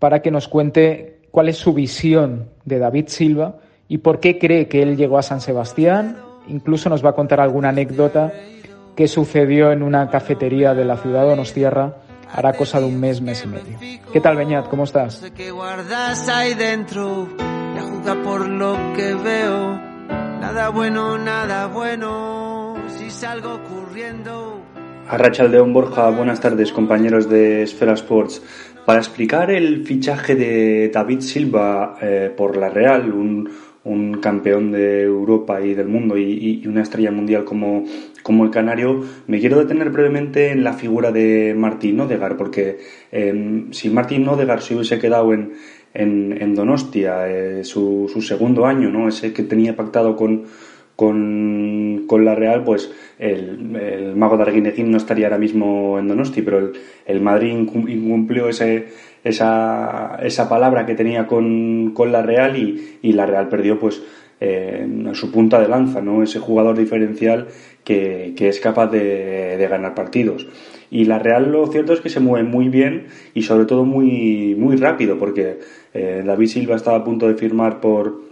[0.00, 4.66] para que nos cuente cuál es su visión de David Silva y por qué cree
[4.66, 6.16] que él llegó a San Sebastián.
[6.48, 8.32] Incluso nos va a contar alguna anécdota
[8.98, 11.98] que sucedió en una cafetería de la ciudad de Donostierra
[12.32, 14.00] hará cosa de un mes, mes y medio.
[14.12, 14.68] ¿Qué tal, Beñat?
[14.68, 15.24] ¿Cómo estás?
[15.52, 17.28] guardas ahí dentro,
[18.24, 19.80] por lo que veo.
[20.40, 24.62] Nada bueno, nada bueno, si salgo corriendo.
[25.06, 28.42] Arrachaldeón Borja, buenas tardes compañeros de Esfera Sports.
[28.84, 33.48] Para explicar el fichaje de David Silva eh, por la Real, un,
[33.84, 37.84] un campeón de Europa y del mundo y, una estrella mundial como,
[38.22, 42.78] como el Canario, me quiero detener brevemente en la figura de Martín Odegar, porque
[43.12, 45.52] em, si Martín Odegar se hubiese quedado en,
[45.94, 49.08] en, Donostia, eh, su, su, segundo año, ¿no?
[49.08, 50.44] ese que tenía pactado con,
[50.96, 56.08] con, con la Real, pues el, el mago de Arguineguín no estaría ahora mismo en
[56.08, 56.72] Donosti, pero el,
[57.06, 58.88] el Madrid incumplió ese,
[59.24, 64.02] esa, esa palabra que tenía con, con la Real y, y la Real perdió pues
[64.40, 66.22] eh, su punta de lanza, ¿no?
[66.22, 67.48] Ese jugador diferencial
[67.82, 70.46] que, es capaz de, ganar partidos.
[70.90, 74.54] Y la Real lo cierto es que se mueve muy bien y sobre todo muy,
[74.56, 75.58] muy rápido, porque
[75.92, 78.22] eh, David Silva estaba a punto de firmar por,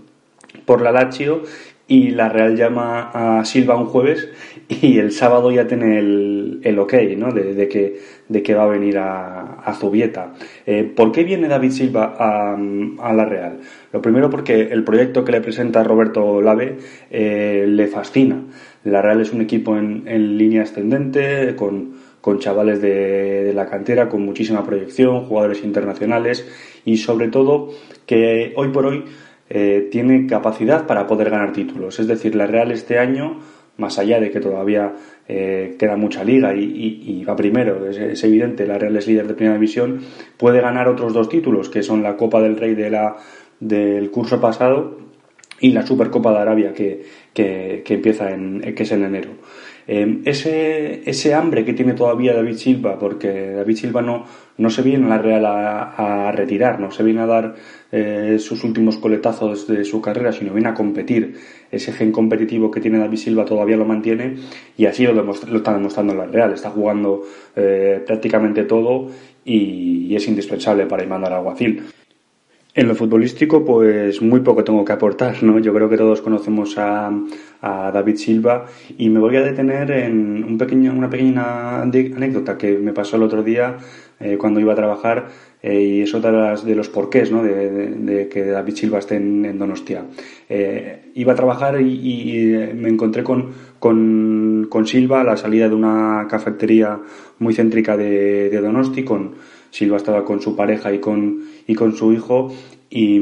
[0.65, 1.43] por la Lazio
[1.89, 4.29] y la Real llama a Silva un jueves
[4.69, 7.33] y el sábado ya tiene el, el ok, ¿no?
[7.33, 10.35] De, que, de que va a venir a, a Zubieta.
[10.67, 13.61] Eh, ¿Por qué viene David Silva a, a, la Real?
[13.93, 16.79] Lo primero porque el proyecto que le presenta Roberto Lave
[17.11, 18.43] eh, le fascina.
[18.83, 23.67] La Real es un equipo en, en línea ascendente, con, con chavales de, de, la
[23.67, 26.49] cantera, con muchísima proyección, jugadores internacionales
[26.85, 27.71] y sobre todo
[28.07, 29.05] que hoy por hoy
[29.49, 31.99] eh, tiene capacidad para poder ganar títulos.
[32.01, 33.41] Es decir, la Real este año,
[33.77, 34.95] más allá de que todavía
[35.29, 39.55] eh, queda mucha liga y, va primero, es, evidente, la Real es líder de primera
[39.55, 40.01] división,
[40.37, 43.17] puede ganar otros dos títulos, que son la Copa del Rey de la,
[43.61, 44.99] del curso pasado
[45.61, 49.31] y la Supercopa de Arabia, que, que, empieza que es en enero.
[49.89, 54.25] Eh, ese, ese hambre que tiene todavía David Silva, porque David Silva no,
[54.59, 57.55] no se viene a la Real a, retirar, no se viene a dar
[57.93, 61.37] eh, sus últimos coletazos de su carrera, sino viene a competir.
[61.71, 64.37] Ese gen competitivo que tiene David Silva todavía lo mantiene
[64.77, 66.53] y así lo, lo está demostrando en la Real.
[66.53, 67.23] Está jugando
[67.55, 69.11] eh, prácticamente todo
[69.45, 71.83] y, es indispensable para al Alguacil.
[72.77, 75.59] En lo futbolístico, pues muy poco tengo que aportar, ¿no?
[75.61, 77.11] Yo creo que todos conocemos a,
[77.63, 78.67] a David Silva
[78.99, 83.23] y me voy a detener en un pequeño, una pequeña anécdota que me pasó el
[83.23, 83.79] otro día
[84.21, 85.29] eh, cuando iba a trabajar
[85.63, 87.43] eh, y es otra de, las, de los porqués ¿no?
[87.43, 90.05] de, que David Silva esté en, Donostia.
[90.47, 95.75] Eh, iba a trabajar y, me encontré con, con, con, Silva a la salida de
[95.75, 97.01] una cafetería
[97.39, 99.03] muy céntrica de, de Donosti.
[99.03, 102.51] Con, Silva estaba con su pareja y con, y con su hijo
[102.89, 103.21] y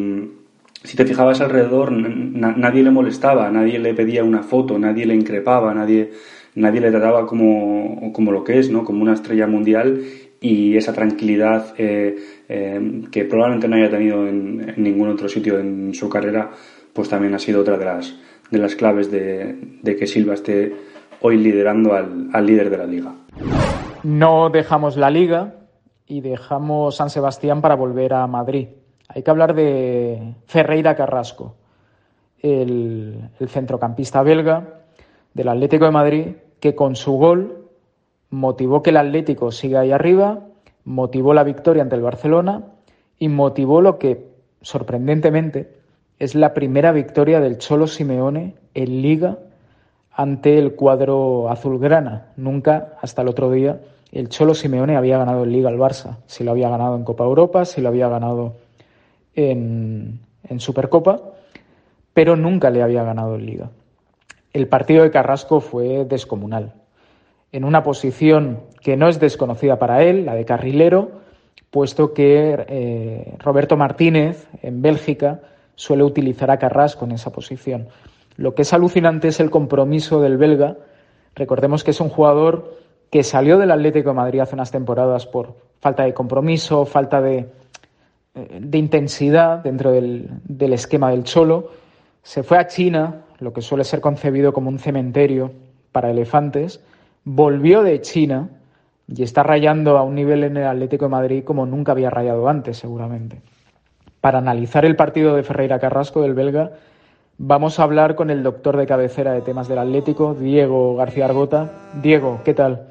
[0.85, 5.75] si te fijabas alrededor nadie le molestaba, nadie le pedía una foto, nadie le increpaba,
[5.75, 6.13] nadie
[6.55, 8.85] nadie le trataba como, como lo que es, ¿no?
[8.85, 10.03] Como una estrella mundial
[10.41, 12.15] y esa tranquilidad eh,
[12.49, 16.53] eh, que probablemente no haya tenido en, ningún otro sitio en su carrera,
[16.93, 18.15] pues también ha sido otra de las,
[18.53, 20.73] de las claves de, que Silva esté
[21.21, 23.13] hoy liderando al, al líder de la liga.
[24.05, 25.64] No dejamos la liga
[26.07, 28.69] y dejamos San Sebastián para volver a Madrid.
[29.09, 31.55] Hay que hablar de Ferreira Carrasco,
[32.41, 34.81] el, el centrocampista belga
[35.33, 36.27] del Atlético de Madrid,
[36.61, 37.69] que con su gol
[38.31, 40.41] motivó que el Atlético siga ahí arriba,
[40.85, 42.65] motivó la victoria ante el Barcelona
[43.19, 44.29] y motivó lo que,
[44.61, 45.75] sorprendentemente,
[46.19, 49.39] es la primera victoria del Cholo Simeone en Liga
[50.13, 52.29] ante el cuadro azulgrana.
[52.37, 53.81] Nunca, hasta el otro día,
[54.15, 56.19] el Cholo Simeone había ganado en Liga al Barça.
[56.27, 58.55] Si lo había ganado en Copa Europa, si lo había ganado
[59.35, 60.21] en,
[60.59, 61.21] Supercopa,
[62.13, 63.71] pero nunca le había ganado en Liga.
[64.53, 66.75] El partido de Carrasco fue descomunal
[67.51, 71.21] en una posición que no es desconocida para él, la de carrilero,
[71.71, 75.41] puesto que eh, Roberto Martínez en Bélgica
[75.75, 77.89] suele utilizar a Carrasco en esa posición.
[78.37, 80.77] Lo que es alucinante es el compromiso del belga.
[81.35, 82.84] Recordemos que es un jugador
[83.15, 87.47] que salió del Atlético de Madrid hace unas temporadas por falta de compromiso, falta de,
[88.35, 91.71] eh, intensidad dentro del esquema del Cholo.
[92.25, 95.53] Se fue a China, lo que suele ser concebido como un cementerio
[95.93, 96.83] para elefantes,
[97.23, 98.49] volvió de China
[99.07, 102.49] y está rayando a un nivel en el Atlético de Madrid como nunca había rayado
[102.49, 103.43] antes, seguramente.
[104.21, 106.73] Para analizar el partido de Ferreira Carrasco del belga,
[107.39, 111.71] vamos a hablar con el doctor de cabecera de temas del Atlético, Diego García Argota.
[112.03, 112.89] Diego, ¿qué tal?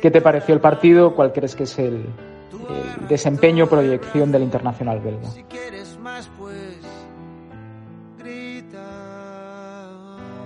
[0.00, 1.14] ¿Qué te pareció el partido?
[1.14, 2.06] ¿Cuál crees que es el,
[2.52, 5.28] el desempeño proyección del internacional belga?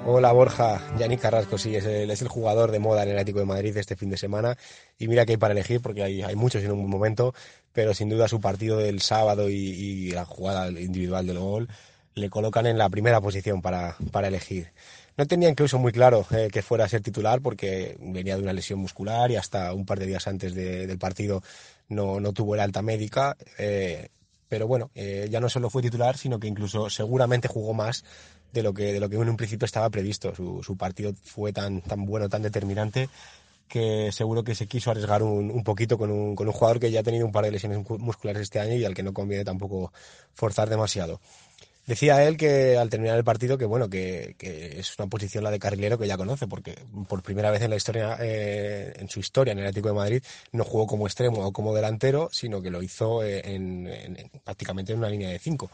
[0.05, 3.39] Hola Borja, Yannick Carrasco, sí, es el, es el, jugador de moda en el Atlético
[3.39, 4.57] de Madrid este fin de semana.
[4.99, 7.35] Y mira que hay para elegir, porque hay, hay muchos en un momento,
[7.73, 11.69] pero sin duda su partido del sábado y, y, la jugada individual del gol
[12.15, 14.73] le colocan en la primera posición para, para elegir.
[15.17, 18.53] No tenía incluso muy claro eh, que fuera a ser titular porque venía de una
[18.53, 21.43] lesión muscular y hasta un par de días antes de, del partido
[21.89, 23.37] no, no, tuvo el alta médica.
[23.59, 24.09] Eh,
[24.49, 28.05] pero bueno, eh, ya no solo fue titular, sino que incluso seguramente jugó más
[28.53, 30.35] de lo que, de lo que en un principio estaba previsto.
[30.35, 33.09] Su, su partido fue tan, tan bueno, tan determinante,
[33.73, 36.91] que seguro que se quiso arriesgar un, un poquito con un, con un, jugador que
[36.91, 39.45] ya ha tenido un par de lesiones musculares este año y al que no conviene
[39.45, 39.93] tampoco
[40.35, 41.21] forzar demasiado.
[41.87, 45.59] Decía él que al terminar el partido que bueno que, es una posición la de
[45.59, 46.77] carrilero que ya conoce porque
[47.09, 50.23] por primera vez en la historia eh, en su historia en el Atlético de Madrid
[50.53, 54.93] no jugó como extremo o como delantero sino que lo hizo en, en, en prácticamente
[54.93, 55.71] en una línea de cinco.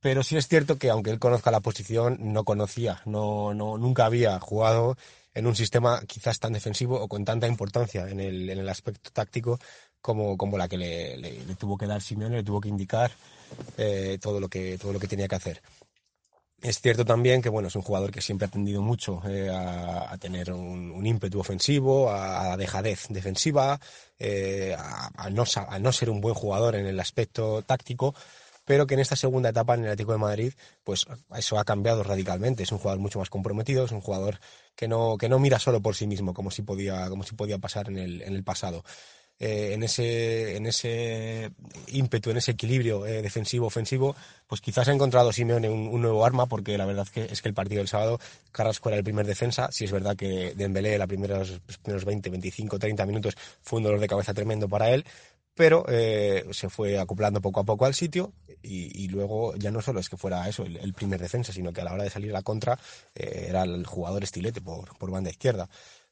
[0.00, 4.06] Pero sí es cierto que aunque él conozca la posición, no conocía, no, no, nunca
[4.06, 4.96] había jugado
[5.34, 9.10] en un sistema quizás tan defensivo o con tanta importancia en el, en el aspecto
[9.12, 9.58] táctico
[10.00, 13.10] como, como la que le, le, le, tuvo que dar Simeone, le tuvo que indicar
[13.76, 15.62] eh, todo, lo que, todo lo que tenía que hacer.
[16.60, 20.16] Es cierto también que bueno, es un jugador que siempre ha tendido mucho eh, a,
[20.18, 23.78] tener un, un, ímpetu ofensivo, a, a dejadez defensiva,
[24.18, 28.12] eh, a, a, no, a no ser un buen jugador en el aspecto táctico,
[28.68, 30.52] pero que en esta segunda etapa en el Atlético de Madrid,
[30.84, 32.64] pues eso ha cambiado radicalmente.
[32.64, 34.40] Es un jugador mucho más comprometido, es un jugador
[34.76, 37.56] que no, que no mira solo por sí mismo, como si podía, como si podía
[37.56, 38.84] pasar en el, en el pasado.
[39.40, 41.52] Eh, en, ese, en ese
[41.88, 44.16] ímpetu, en ese equilibrio eh, defensivo-ofensivo,
[44.48, 47.48] pues quizás ha encontrado Simeone un, un, nuevo arma, porque la verdad que es que
[47.48, 48.18] el partido del sábado,
[48.50, 52.30] Carrasco era el primer defensa, si es verdad que Dembélé, la primeros, los primeros 20,
[52.30, 55.04] 25, 30 minutos fue un dolor de cabeza tremendo para él,
[55.58, 58.32] pero eh, se fue acoplando poco a poco al sitio
[58.62, 61.84] y, luego ya no solo es que fuera eso el, primer defensa, sino que a
[61.84, 62.78] la hora de salir a la contra
[63.14, 65.68] eh, era el jugador estilete por, banda izquierda.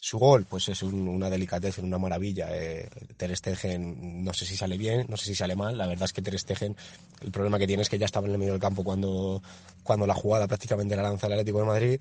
[0.07, 2.47] Su gol, pues es un, una delicadeza, una maravilla.
[2.53, 5.77] Eh, Ter Stegen, no sé si sale bien, no sé si sale mal.
[5.77, 6.77] La verdad es que Ter Stegen,
[7.23, 9.43] el problema que tiene es que ya estaba en el medio del campo cuando,
[9.83, 12.01] cuando la jugada prácticamente la lanza el Atlético de Madrid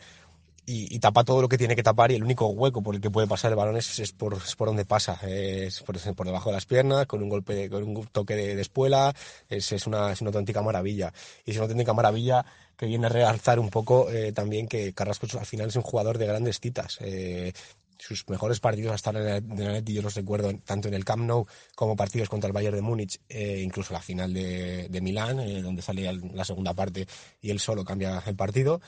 [0.68, 3.02] y, y, tapa todo lo que tiene que tapar y el único hueco por el
[3.02, 6.50] que puede pasar el balón es, es, por, por, donde pasa, es por, por, debajo
[6.50, 9.16] de las piernas, con un golpe, con un toque de, espuela,
[9.50, 11.12] es, es, una, es una auténtica maravilla.
[11.44, 12.46] Y es una auténtica maravilla
[12.78, 16.20] que viene a realzar un poco eh, también que Carrasco al final es un jugador
[16.20, 16.98] de grandes citas.
[17.02, 17.54] Eh,
[17.98, 21.46] sus mejores partidos hasta en el net, yo los recuerdo tanto en el Camp Nou
[21.76, 25.62] como partidos contra el Bayern de Múnich, eh, incluso la final de, de Milán, eh,
[25.62, 27.08] donde salía la segunda parte
[27.42, 28.82] y él solo cambia el partido.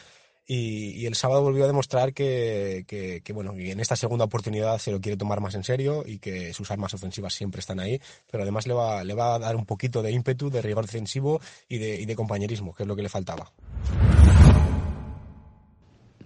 [0.49, 4.77] Y, y, el sábado volvió a demostrar que, que, que, bueno, en esta segunda oportunidad
[4.77, 7.99] se lo quiere tomar más en serio y que sus armas ofensivas siempre están ahí,
[8.31, 11.41] pero además le va, le va a dar un poquito de ímpetu, de rigor defensivo
[11.67, 13.51] y de, y de compañerismo, que es lo que le faltaba.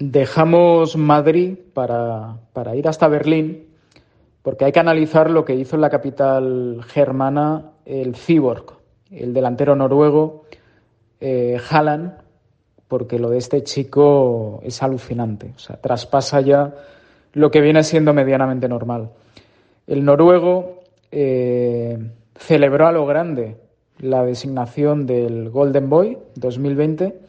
[0.02, 2.39] Dejamos Madrid para,
[2.76, 3.68] ir hasta Berlín,
[4.41, 8.78] porque hay que analizar lo que hizo en la capital germana el Cyborg,
[9.12, 10.45] el delantero noruego
[11.20, 12.14] eh, Haaland,
[12.88, 16.74] porque lo de este chico es alucinante, o sea, traspasa ya
[17.34, 19.12] lo que viene siendo medianamente normal.
[19.86, 20.82] El noruego
[21.12, 21.97] eh,
[22.36, 23.58] celebró a lo grande
[23.99, 27.20] la designación del Golden Boy 2020,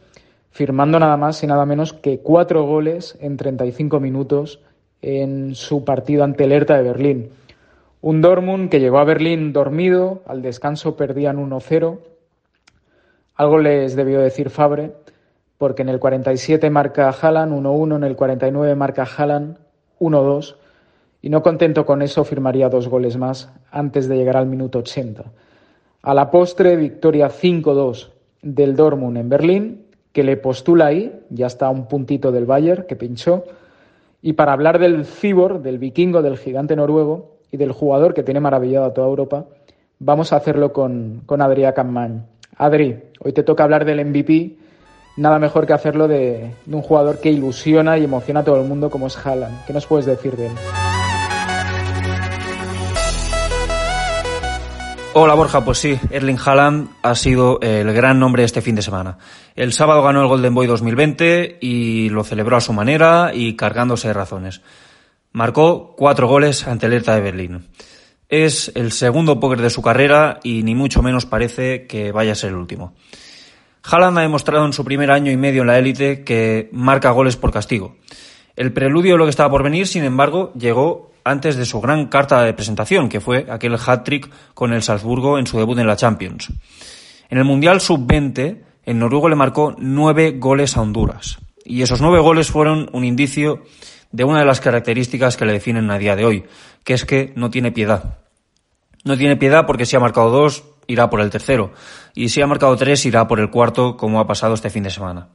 [0.53, 4.61] firmando nada más y nada menos que cuatro goles en 35 minutos
[5.01, 7.31] en su partido ante el Hertha de Berlín.
[8.01, 11.99] Un Dortmund que llegó a Berlín dormido, al descanso perdían 1-0.
[13.35, 14.93] Algo les debió decir Fabre,
[15.57, 19.57] porque en el 47 marca Haaland 1-1, en el 49 marca Haaland
[20.01, 20.57] 1-2
[21.23, 25.25] y no contento con eso firmaría dos goles más antes de llegar al minuto 80.
[26.03, 28.11] A la postre, victoria 5-2
[28.43, 29.82] del Dortmund en Berlín,
[30.13, 33.45] que le postula ahí, ya está un puntito del Bayern, que pinchó.
[34.21, 38.41] Y para hablar del Cibor, del vikingo, del gigante noruego y del jugador que tiene
[38.41, 39.47] maravillado a toda Europa,
[39.99, 41.75] vamos a hacerlo con, con Adrià
[42.57, 44.57] Adri, hoy te toca hablar del MVP
[45.17, 48.67] nada mejor que hacerlo de, de, un jugador que ilusiona y emociona a todo el
[48.67, 49.65] mundo como es Haaland.
[49.67, 50.53] ¿Qué nos puedes decir de él?
[55.15, 59.19] Hola Borja, pues sí, Erling Haaland ha sido el gran nombre este fin de semana.
[59.55, 64.09] El sábado ganó el Golden Boy 2020 y lo celebró a su manera y cargándose
[64.09, 64.63] de razones.
[65.33, 67.69] Marcó cuatro goles ante el Hertha de Berlín.
[68.31, 72.37] Es el segundo póker de su carrera y ni mucho menos parece que vaya a
[72.37, 72.95] ser el último.
[73.85, 77.37] Haaland ha demostrado en su primer año y medio en la élite que marca goles
[77.37, 77.97] por castigo.
[78.57, 82.07] El preludio de lo que estaba por venir, sin embargo, llegó antes de su gran
[82.07, 85.97] carta de presentación, que fue aquel hat-trick con el Salzburgo en su debut en la
[85.97, 86.53] Champions.
[87.29, 91.39] En el Mundial Sub-20, el noruego le marcó nueve goles a Honduras.
[91.65, 93.63] Y esos nueve goles fueron un indicio
[94.11, 96.45] de una de las características que le definen a día de hoy,
[96.85, 98.19] que es que no tiene piedad.
[99.05, 101.73] No tiene piedad porque si ha marcado dos, irá por el tercero.
[102.15, 104.91] Y si ha marcado tres, irá por el cuarto, como ha pasado este fin de
[104.91, 105.29] semana.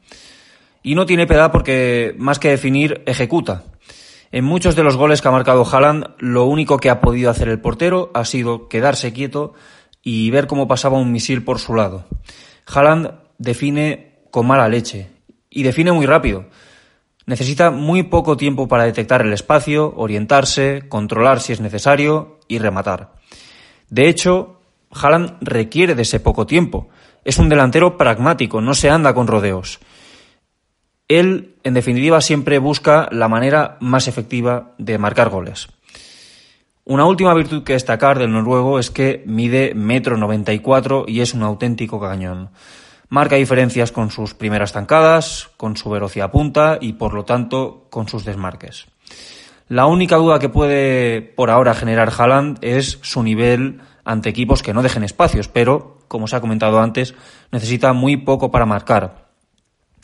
[0.84, 3.64] Y no tiene piedad porque, más que definir, ejecuta.
[4.32, 7.48] En muchos de los goles que ha marcado Haaland, lo único que ha podido hacer
[7.48, 9.54] el portero ha sido quedarse quieto
[10.04, 12.06] y ver cómo pasaba un misil por su lado.
[12.68, 15.10] Haaland define con mala leche
[15.50, 16.46] y define muy rápido.
[17.26, 23.14] Necesita muy poco tiempo para detectar el espacio, orientarse, controlar si es necesario y rematar.
[23.90, 24.62] De hecho,
[24.92, 26.90] Haaland requiere de ese poco tiempo.
[27.26, 29.80] Es un delantero pragmático, no se anda con rodeos.
[31.08, 35.70] Él, en definitiva, siempre busca la manera más efectiva de marcar goles.
[36.84, 41.44] Una última virtud que destacar del noruego es que mide metro 94 y es un
[41.44, 42.50] auténtico cañón.
[43.10, 48.08] Marca diferencias con sus primeras zancadas, con su velocidad punta y por lo tanto con
[48.08, 48.88] sus desmarques.
[49.70, 54.74] La única duda que puede por ahora generar Haaland es su nivel ante equipos que
[54.74, 57.16] no dejen espacios, pero, como se ha comentado antes,
[57.52, 59.27] necesita muy poco para marcar.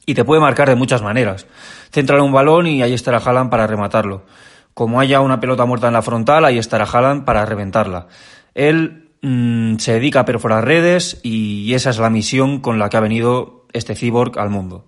[0.05, 1.47] Y te puede marcar de muchas maneras.
[1.91, 4.25] Centrar un balón y ahí estará Haaland para rematarlo.
[4.73, 8.07] Como haya una pelota muerta en la frontal, ahí estará Haaland para reventarla.
[8.53, 12.97] Él mm, se dedica a perforar redes y esa es la misión con la que
[12.97, 14.85] ha venido este cyborg al mundo.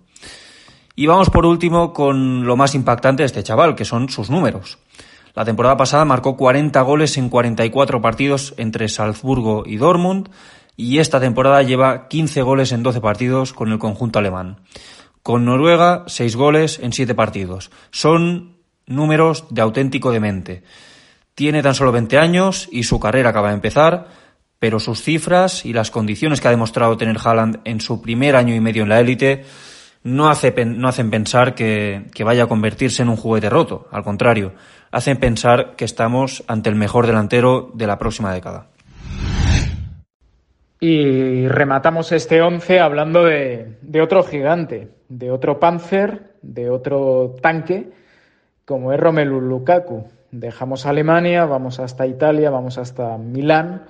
[0.94, 4.78] Y vamos por último con lo más impactante de este chaval, que son sus números.
[5.34, 10.30] La temporada pasada marcó 40 goles en 44 partidos entre Salzburgo y Dortmund
[10.78, 14.56] y esta temporada lleva 15 goles en 12 partidos con el conjunto alemán.
[15.26, 17.72] Con Noruega, seis goles en siete partidos.
[17.90, 20.62] Son números de auténtico demente.
[21.34, 24.06] Tiene tan solo 20 años y su carrera acaba de empezar,
[24.60, 28.54] pero sus cifras y las condiciones que ha demostrado tener Haaland en su primer año
[28.54, 29.44] y medio en la élite
[30.04, 33.88] no, no hacen pensar que vaya a convertirse en un juguete roto.
[33.90, 34.54] Al contrario,
[34.92, 38.68] hacen pensar que estamos ante el mejor delantero de la próxima década.
[40.78, 47.90] Y rematamos este 11 hablando de, otro gigante, de otro Panzer, de otro tanque,
[48.64, 50.04] como es Romelu Lukaku.
[50.30, 53.84] Dejamos Alemania, vamos hasta Italia, vamos hasta Milán,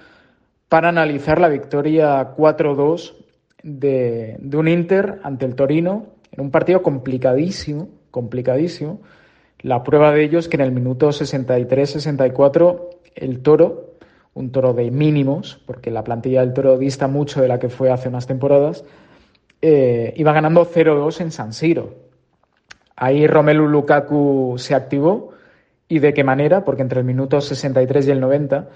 [0.68, 3.14] para analizar la victoria 4-2
[3.64, 9.01] de, de un Inter ante el Torino, en un partido complicadísimo, complicadísimo.
[9.61, 13.96] La prueba de ello es que en el minuto 63-64 el Toro
[14.37, 17.91] un toro de mínimos, porque la plantilla del toro dista mucho de la que fue
[17.91, 18.84] hace unas temporadas,
[19.62, 21.95] eh, iba ganando 0-2 en San Siro.
[22.95, 25.30] Ahí Romelu Lukaku se activó
[25.89, 28.68] y de qué manera, porque entre el minuto 63 y el 90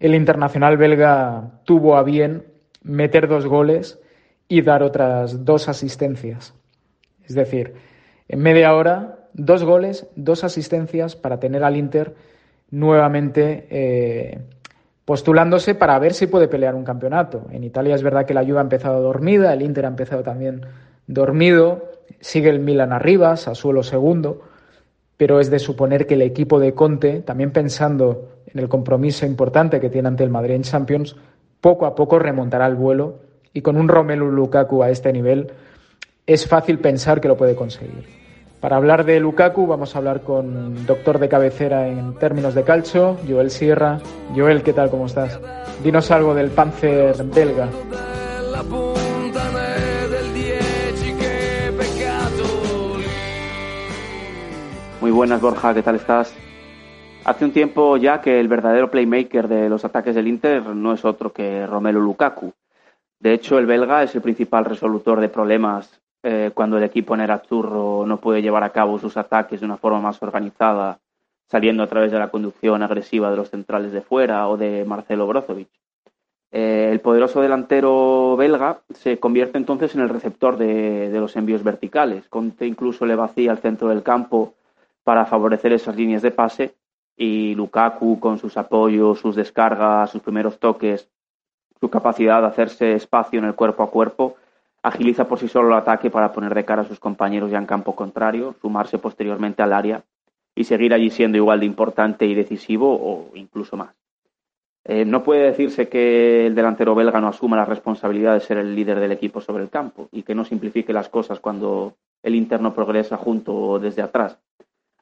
[0.00, 2.44] el internacional belga tuvo a bien
[2.82, 4.00] meter dos goles
[4.48, 6.54] y dar otras dos asistencias.
[7.24, 7.74] Es decir,
[8.28, 12.14] en media hora dos goles, dos asistencias para tener al Inter
[12.70, 14.40] nuevamente eh,
[15.04, 17.46] postulándose para ver si puede pelear un campeonato.
[17.50, 20.62] En Italia es verdad que la Juve ha empezado dormida, el Inter ha empezado también
[21.06, 21.90] dormido,
[22.20, 24.42] sigue el Milan arriba, Sassuolo segundo,
[25.16, 29.80] pero es de suponer que el equipo de Conte, también pensando en el compromiso importante
[29.80, 31.16] que tiene ante el Madrid en Champions,
[31.60, 33.20] poco a poco remontará el vuelo
[33.52, 35.52] y con un Romelu Lukaku a este nivel
[36.26, 38.21] es fácil pensar que lo puede conseguir.
[38.62, 43.16] Para hablar de Lukaku vamos a hablar con doctor de cabecera en términos de calcio,
[43.28, 43.98] Joel Sierra.
[44.36, 44.88] Joel, ¿qué tal?
[44.88, 45.40] ¿Cómo estás?
[45.82, 47.68] Dinos algo del Panzer belga.
[55.00, 56.32] Muy buenas, Borja, ¿qué tal estás?
[57.24, 61.04] Hace un tiempo ya que el verdadero playmaker de los ataques del Inter no es
[61.04, 62.52] otro que Romelu Lukaku.
[63.18, 68.06] De hecho, el belga es el principal resolutor de problemas eh, cuando el equipo Nerazzurro
[68.06, 71.00] no puede llevar a cabo sus ataques de una forma más organizada,
[71.48, 75.26] saliendo a través de la conducción agresiva de los centrales de fuera o de Marcelo
[75.26, 75.68] Brozovic.
[76.50, 81.62] Eh, el poderoso delantero belga se convierte entonces en el receptor de, de, los envíos
[81.62, 82.28] verticales.
[82.28, 84.54] Conte incluso le vacía el centro del campo
[85.02, 86.74] para favorecer esas líneas de pase
[87.16, 91.08] y Lukaku con sus apoyos, sus descargas, sus primeros toques,
[91.80, 94.36] su capacidad de hacerse espacio en el cuerpo a cuerpo,
[94.82, 97.66] agiliza por sí solo el ataque para poner de cara a sus compañeros ya en
[97.66, 100.02] campo contrario, sumarse posteriormente al área
[100.54, 103.94] y seguir allí siendo igual de importante y decisivo o incluso más.
[104.84, 108.74] Eh, no puede decirse que el delantero belga no asuma la responsabilidad de ser el
[108.74, 112.74] líder del equipo sobre el campo y que no simplifique las cosas cuando el interno
[112.74, 114.38] progresa junto o desde atrás.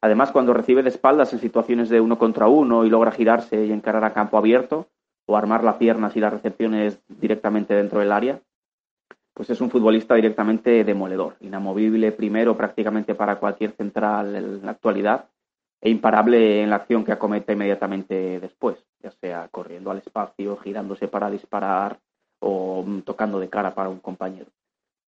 [0.02, 3.72] Además, cuando recibe de espaldas en situaciones de uno contra uno y logra girarse y
[3.72, 4.86] encarar a campo abierto
[5.26, 8.40] o armar las piernas y las recepciones directamente dentro del área,
[9.34, 15.26] pues es un futbolista directamente demoledor, inamovible primero prácticamente para cualquier central en la actualidad
[15.80, 21.08] e imparable en la acción que acomete inmediatamente después, ya sea corriendo al espacio, girándose
[21.08, 21.98] para disparar
[22.40, 24.50] o mm, tocando de cara para un compañero.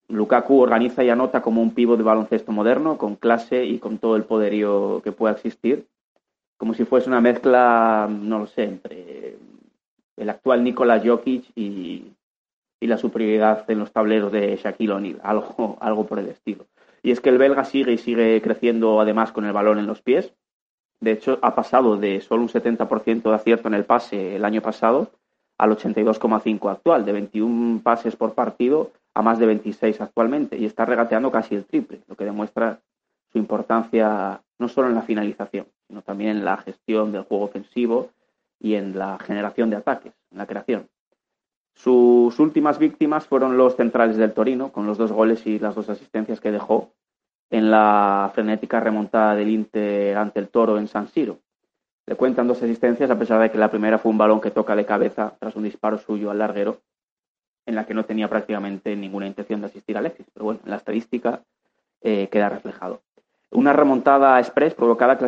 [0.09, 4.16] Lukaku organiza y anota como un pivo de baloncesto moderno, con clase y con todo
[4.16, 5.87] el poderío que pueda existir,
[6.57, 9.37] como si fuese una mezcla, no lo sé, entre
[10.16, 12.12] el actual Nikola Jokic y,
[12.83, 16.66] y la superioridad en los tableros de Shaquille O'Neal, algo, algo por el estilo.
[17.01, 20.03] Y es que el belga sigue y sigue creciendo además con el balón en los
[20.03, 20.33] pies.
[20.99, 24.62] De hecho, ha pasado de solo un 70% de acierto en el pase el año
[24.62, 25.12] pasado
[25.59, 30.85] al 82,5 actual, de 21 pases por partido a más de 26 actualmente, y está
[30.85, 32.80] regateando casi el triple, lo que demuestra
[33.30, 38.11] su importancia no solo en la finalización, sino también en la gestión del juego ofensivo
[38.59, 40.89] y en la generación de ataques, en la creación.
[41.75, 45.89] Sus últimas víctimas fueron los centrales del Torino, con los dos goles y las dos
[45.89, 46.93] asistencias que dejó
[47.51, 51.39] en la frenética remontada del Inter ante el Toro en San Siro.
[52.07, 54.75] Le cuentan dos asistencias, a pesar de que la primera fue un balón que toca
[54.75, 56.81] de cabeza tras un disparo suyo al larguero,
[57.66, 60.27] en la que no tenía prácticamente ninguna intención de asistir a Alexis.
[60.33, 61.43] Pero bueno, en la estadística
[62.01, 63.03] eh, queda reflejado.
[63.51, 65.18] Una remontada express provocada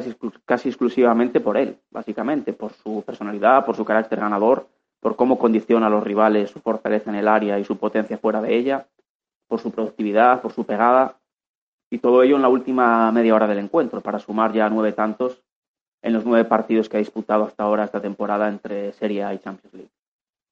[0.47, 4.67] casi exclusivamente por él, básicamente, por su personalidad, por su carácter ganador
[5.05, 8.41] por cómo condiciona a los rivales su fortaleza en el área y su potencia fuera
[8.41, 8.87] de ella,
[9.47, 11.19] por su productividad, por su pegada,
[11.91, 15.43] y todo ello en la última media hora del encuentro, para sumar ya nueve tantos
[16.01, 19.41] en los nueve partidos que ha disputado hasta ahora esta temporada entre Serie A y
[19.41, 19.91] Champions League.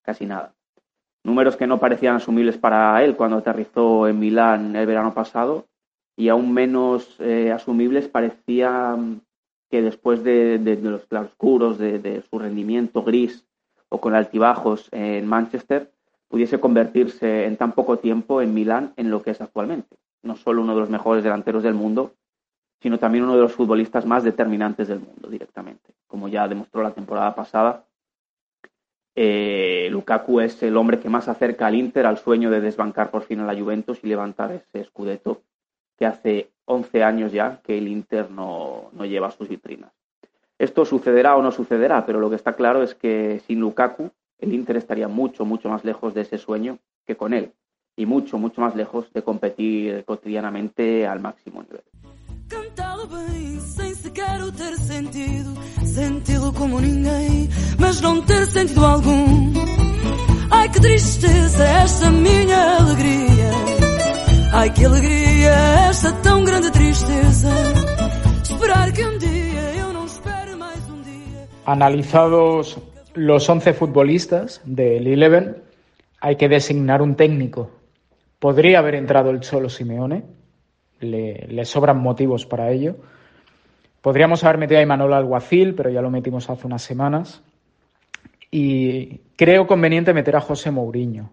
[0.02, 0.52] Casi nada.
[1.24, 5.64] Números que no parecían asumibles para él cuando aterrizó en Milán el verano pasado
[6.14, 8.98] y aún menos eh, asumibles parecía
[9.70, 13.46] que después de, los claroscuros, de su rendimiento gris
[13.92, 15.92] o con altibajos en Manchester,
[16.28, 19.98] pudiese convertirse en tan poco tiempo en Milán en lo que es actualmente.
[20.22, 22.14] No solo uno de los mejores delanteros del mundo,
[22.80, 25.92] sino también uno de los futbolistas más determinantes del mundo directamente.
[26.06, 27.84] Como ya demostró la temporada pasada,
[29.14, 33.24] eh, Lukaku es el hombre que más acerca al Inter al sueño de desbancar por
[33.24, 35.42] fin a la Juventus y levantar ese scudetto
[35.98, 39.92] que hace 11 años ya que el Inter no, no lleva sus vitrinas.
[40.62, 44.54] Esto sucederá o no sucederá, pero lo que está claro es que sin Lukaku el
[44.54, 47.50] Inter estaría mucho, mucho más lejos de ese sueño que con él
[47.96, 51.82] y mucho, mucho más lejos de competir cotidianamente al máximo nivel.
[52.46, 55.52] Cantado bem, sem sequer o ter sentido,
[55.84, 57.48] sentido como ninguém,
[57.80, 59.52] mas não ter sentido algum.
[60.48, 63.50] Ai que tristeza esta minha alegria,
[64.52, 65.54] ai que alegria
[65.90, 67.50] esta tão grande tristeza,
[68.44, 69.31] esperar que um dia
[71.64, 72.78] Analizados
[73.14, 75.62] los 11 futbolistas del Eleven,
[76.20, 77.70] hay que designar un técnico.
[78.38, 80.24] Podría haber entrado el Cholo Simeone,
[81.00, 82.96] le, sobran motivos para ello,
[84.02, 87.40] Podríamos haber metido a Imanol Alguacil, pero ya lo metimos hace unas semanas.
[88.50, 91.30] Y creo conveniente meter a José Mourinho.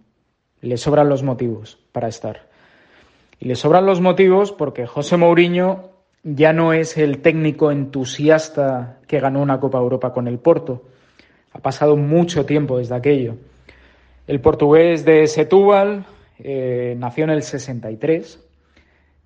[0.62, 2.48] Le sobran los motivos para estar.
[3.40, 5.90] Y le sobran los motivos porque José Mourinho
[6.36, 10.84] ya no es el técnico entusiasta que ganó una Copa Europa con el Porto.
[11.54, 13.36] Ha pasado mucho tiempo desde aquello.
[14.28, 16.06] El portugués de Setúbal
[16.38, 18.40] eh, nació en el 63.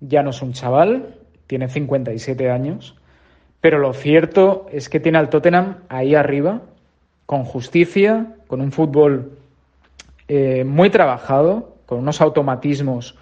[0.00, 2.96] Ya no es un chaval, tiene 57 años.
[3.60, 6.62] Pero lo cierto es que tiene al Tottenham ahí arriba,
[7.26, 9.38] con justicia, con un fútbol
[10.28, 13.18] eh, muy trabajado, con unos automatismos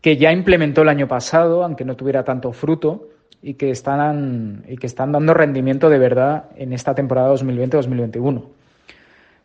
[0.00, 3.08] que ya implementó el año pasado, aunque no tuviera tanto fruto,
[3.42, 8.44] y que están, y que están dando rendimiento de verdad en esta temporada 2020-2021.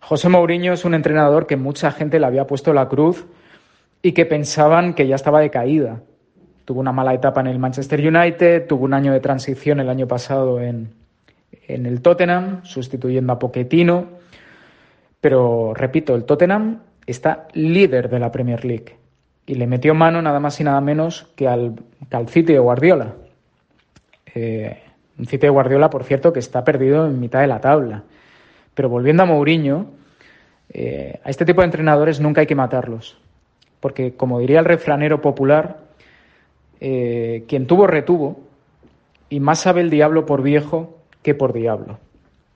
[0.02, 3.26] José Mourinho es un entrenador que mucha gente le había puesto la cruz
[4.02, 6.02] y que pensaban que ya estaba de caída.
[6.66, 10.08] Tuvo una mala etapa en el Manchester United, tuvo un año de transición el año
[10.08, 10.90] pasado en,
[11.68, 14.06] en el Tottenham, sustituyendo a Pochettino.
[15.22, 19.05] Pero repito, el Tottenham está líder de la Premier League
[19.46, 21.76] y le metió mano nada más y nada menos que al,
[22.28, 23.14] City de Guardiola.
[24.34, 24.82] Eh,
[25.18, 28.04] un City de Guardiola, por cierto, que está perdido en mitad de la tabla.
[28.74, 29.88] Pero volviendo a Mourinho,
[30.70, 33.18] eh, a este tipo de entrenadores nunca hay que matarlos.
[33.80, 35.78] Porque, como diría el refranero popular,
[36.80, 38.40] eh, quien tuvo retuvo,
[39.30, 42.00] y más sabe el diablo por viejo que por diablo.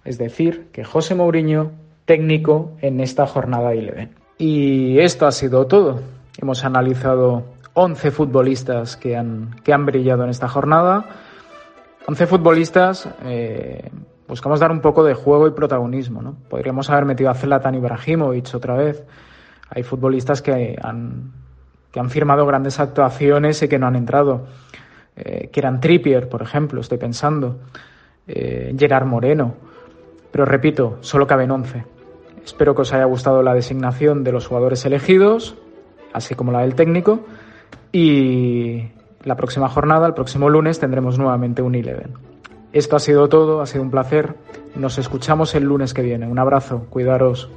[0.05, 1.71] Es decir, que José Mourinho,
[2.05, 4.09] técnico en esta jornada de Eleven.
[4.37, 6.01] Y esto ha sido todo.
[6.41, 11.05] Hemos analizado 11 futbolistas que han, que han brillado en esta jornada.
[12.07, 13.91] 11 futbolistas, eh,
[14.25, 16.21] buscamos dar un poco de juego y protagonismo.
[16.21, 16.37] ¿no?
[16.49, 19.03] Podríamos haber metido a Zlatan Ibrahimovic otra vez.
[19.69, 21.33] Hay futbolistas que han,
[21.91, 24.45] que han firmado grandes actuaciones y que no han entrado.
[25.17, 27.59] Eh, que eran Trippier, por ejemplo, estoy pensando.
[28.27, 29.55] Eh, Gerard Moreno.
[30.31, 31.83] Pero repito, solo caben 11.
[32.45, 35.57] Espero que os haya gustado la designación de los jugadores elegidos
[36.13, 37.21] así como la del técnico.
[37.91, 38.83] Y
[39.23, 42.13] la próxima jornada, el próximo lunes, tendremos nuevamente un Eleven.
[42.71, 44.35] Esto ha sido todo, ha sido un placer.
[44.75, 46.27] Nos escuchamos el lunes que viene.
[46.27, 47.49] Un abrazo, cuidaros.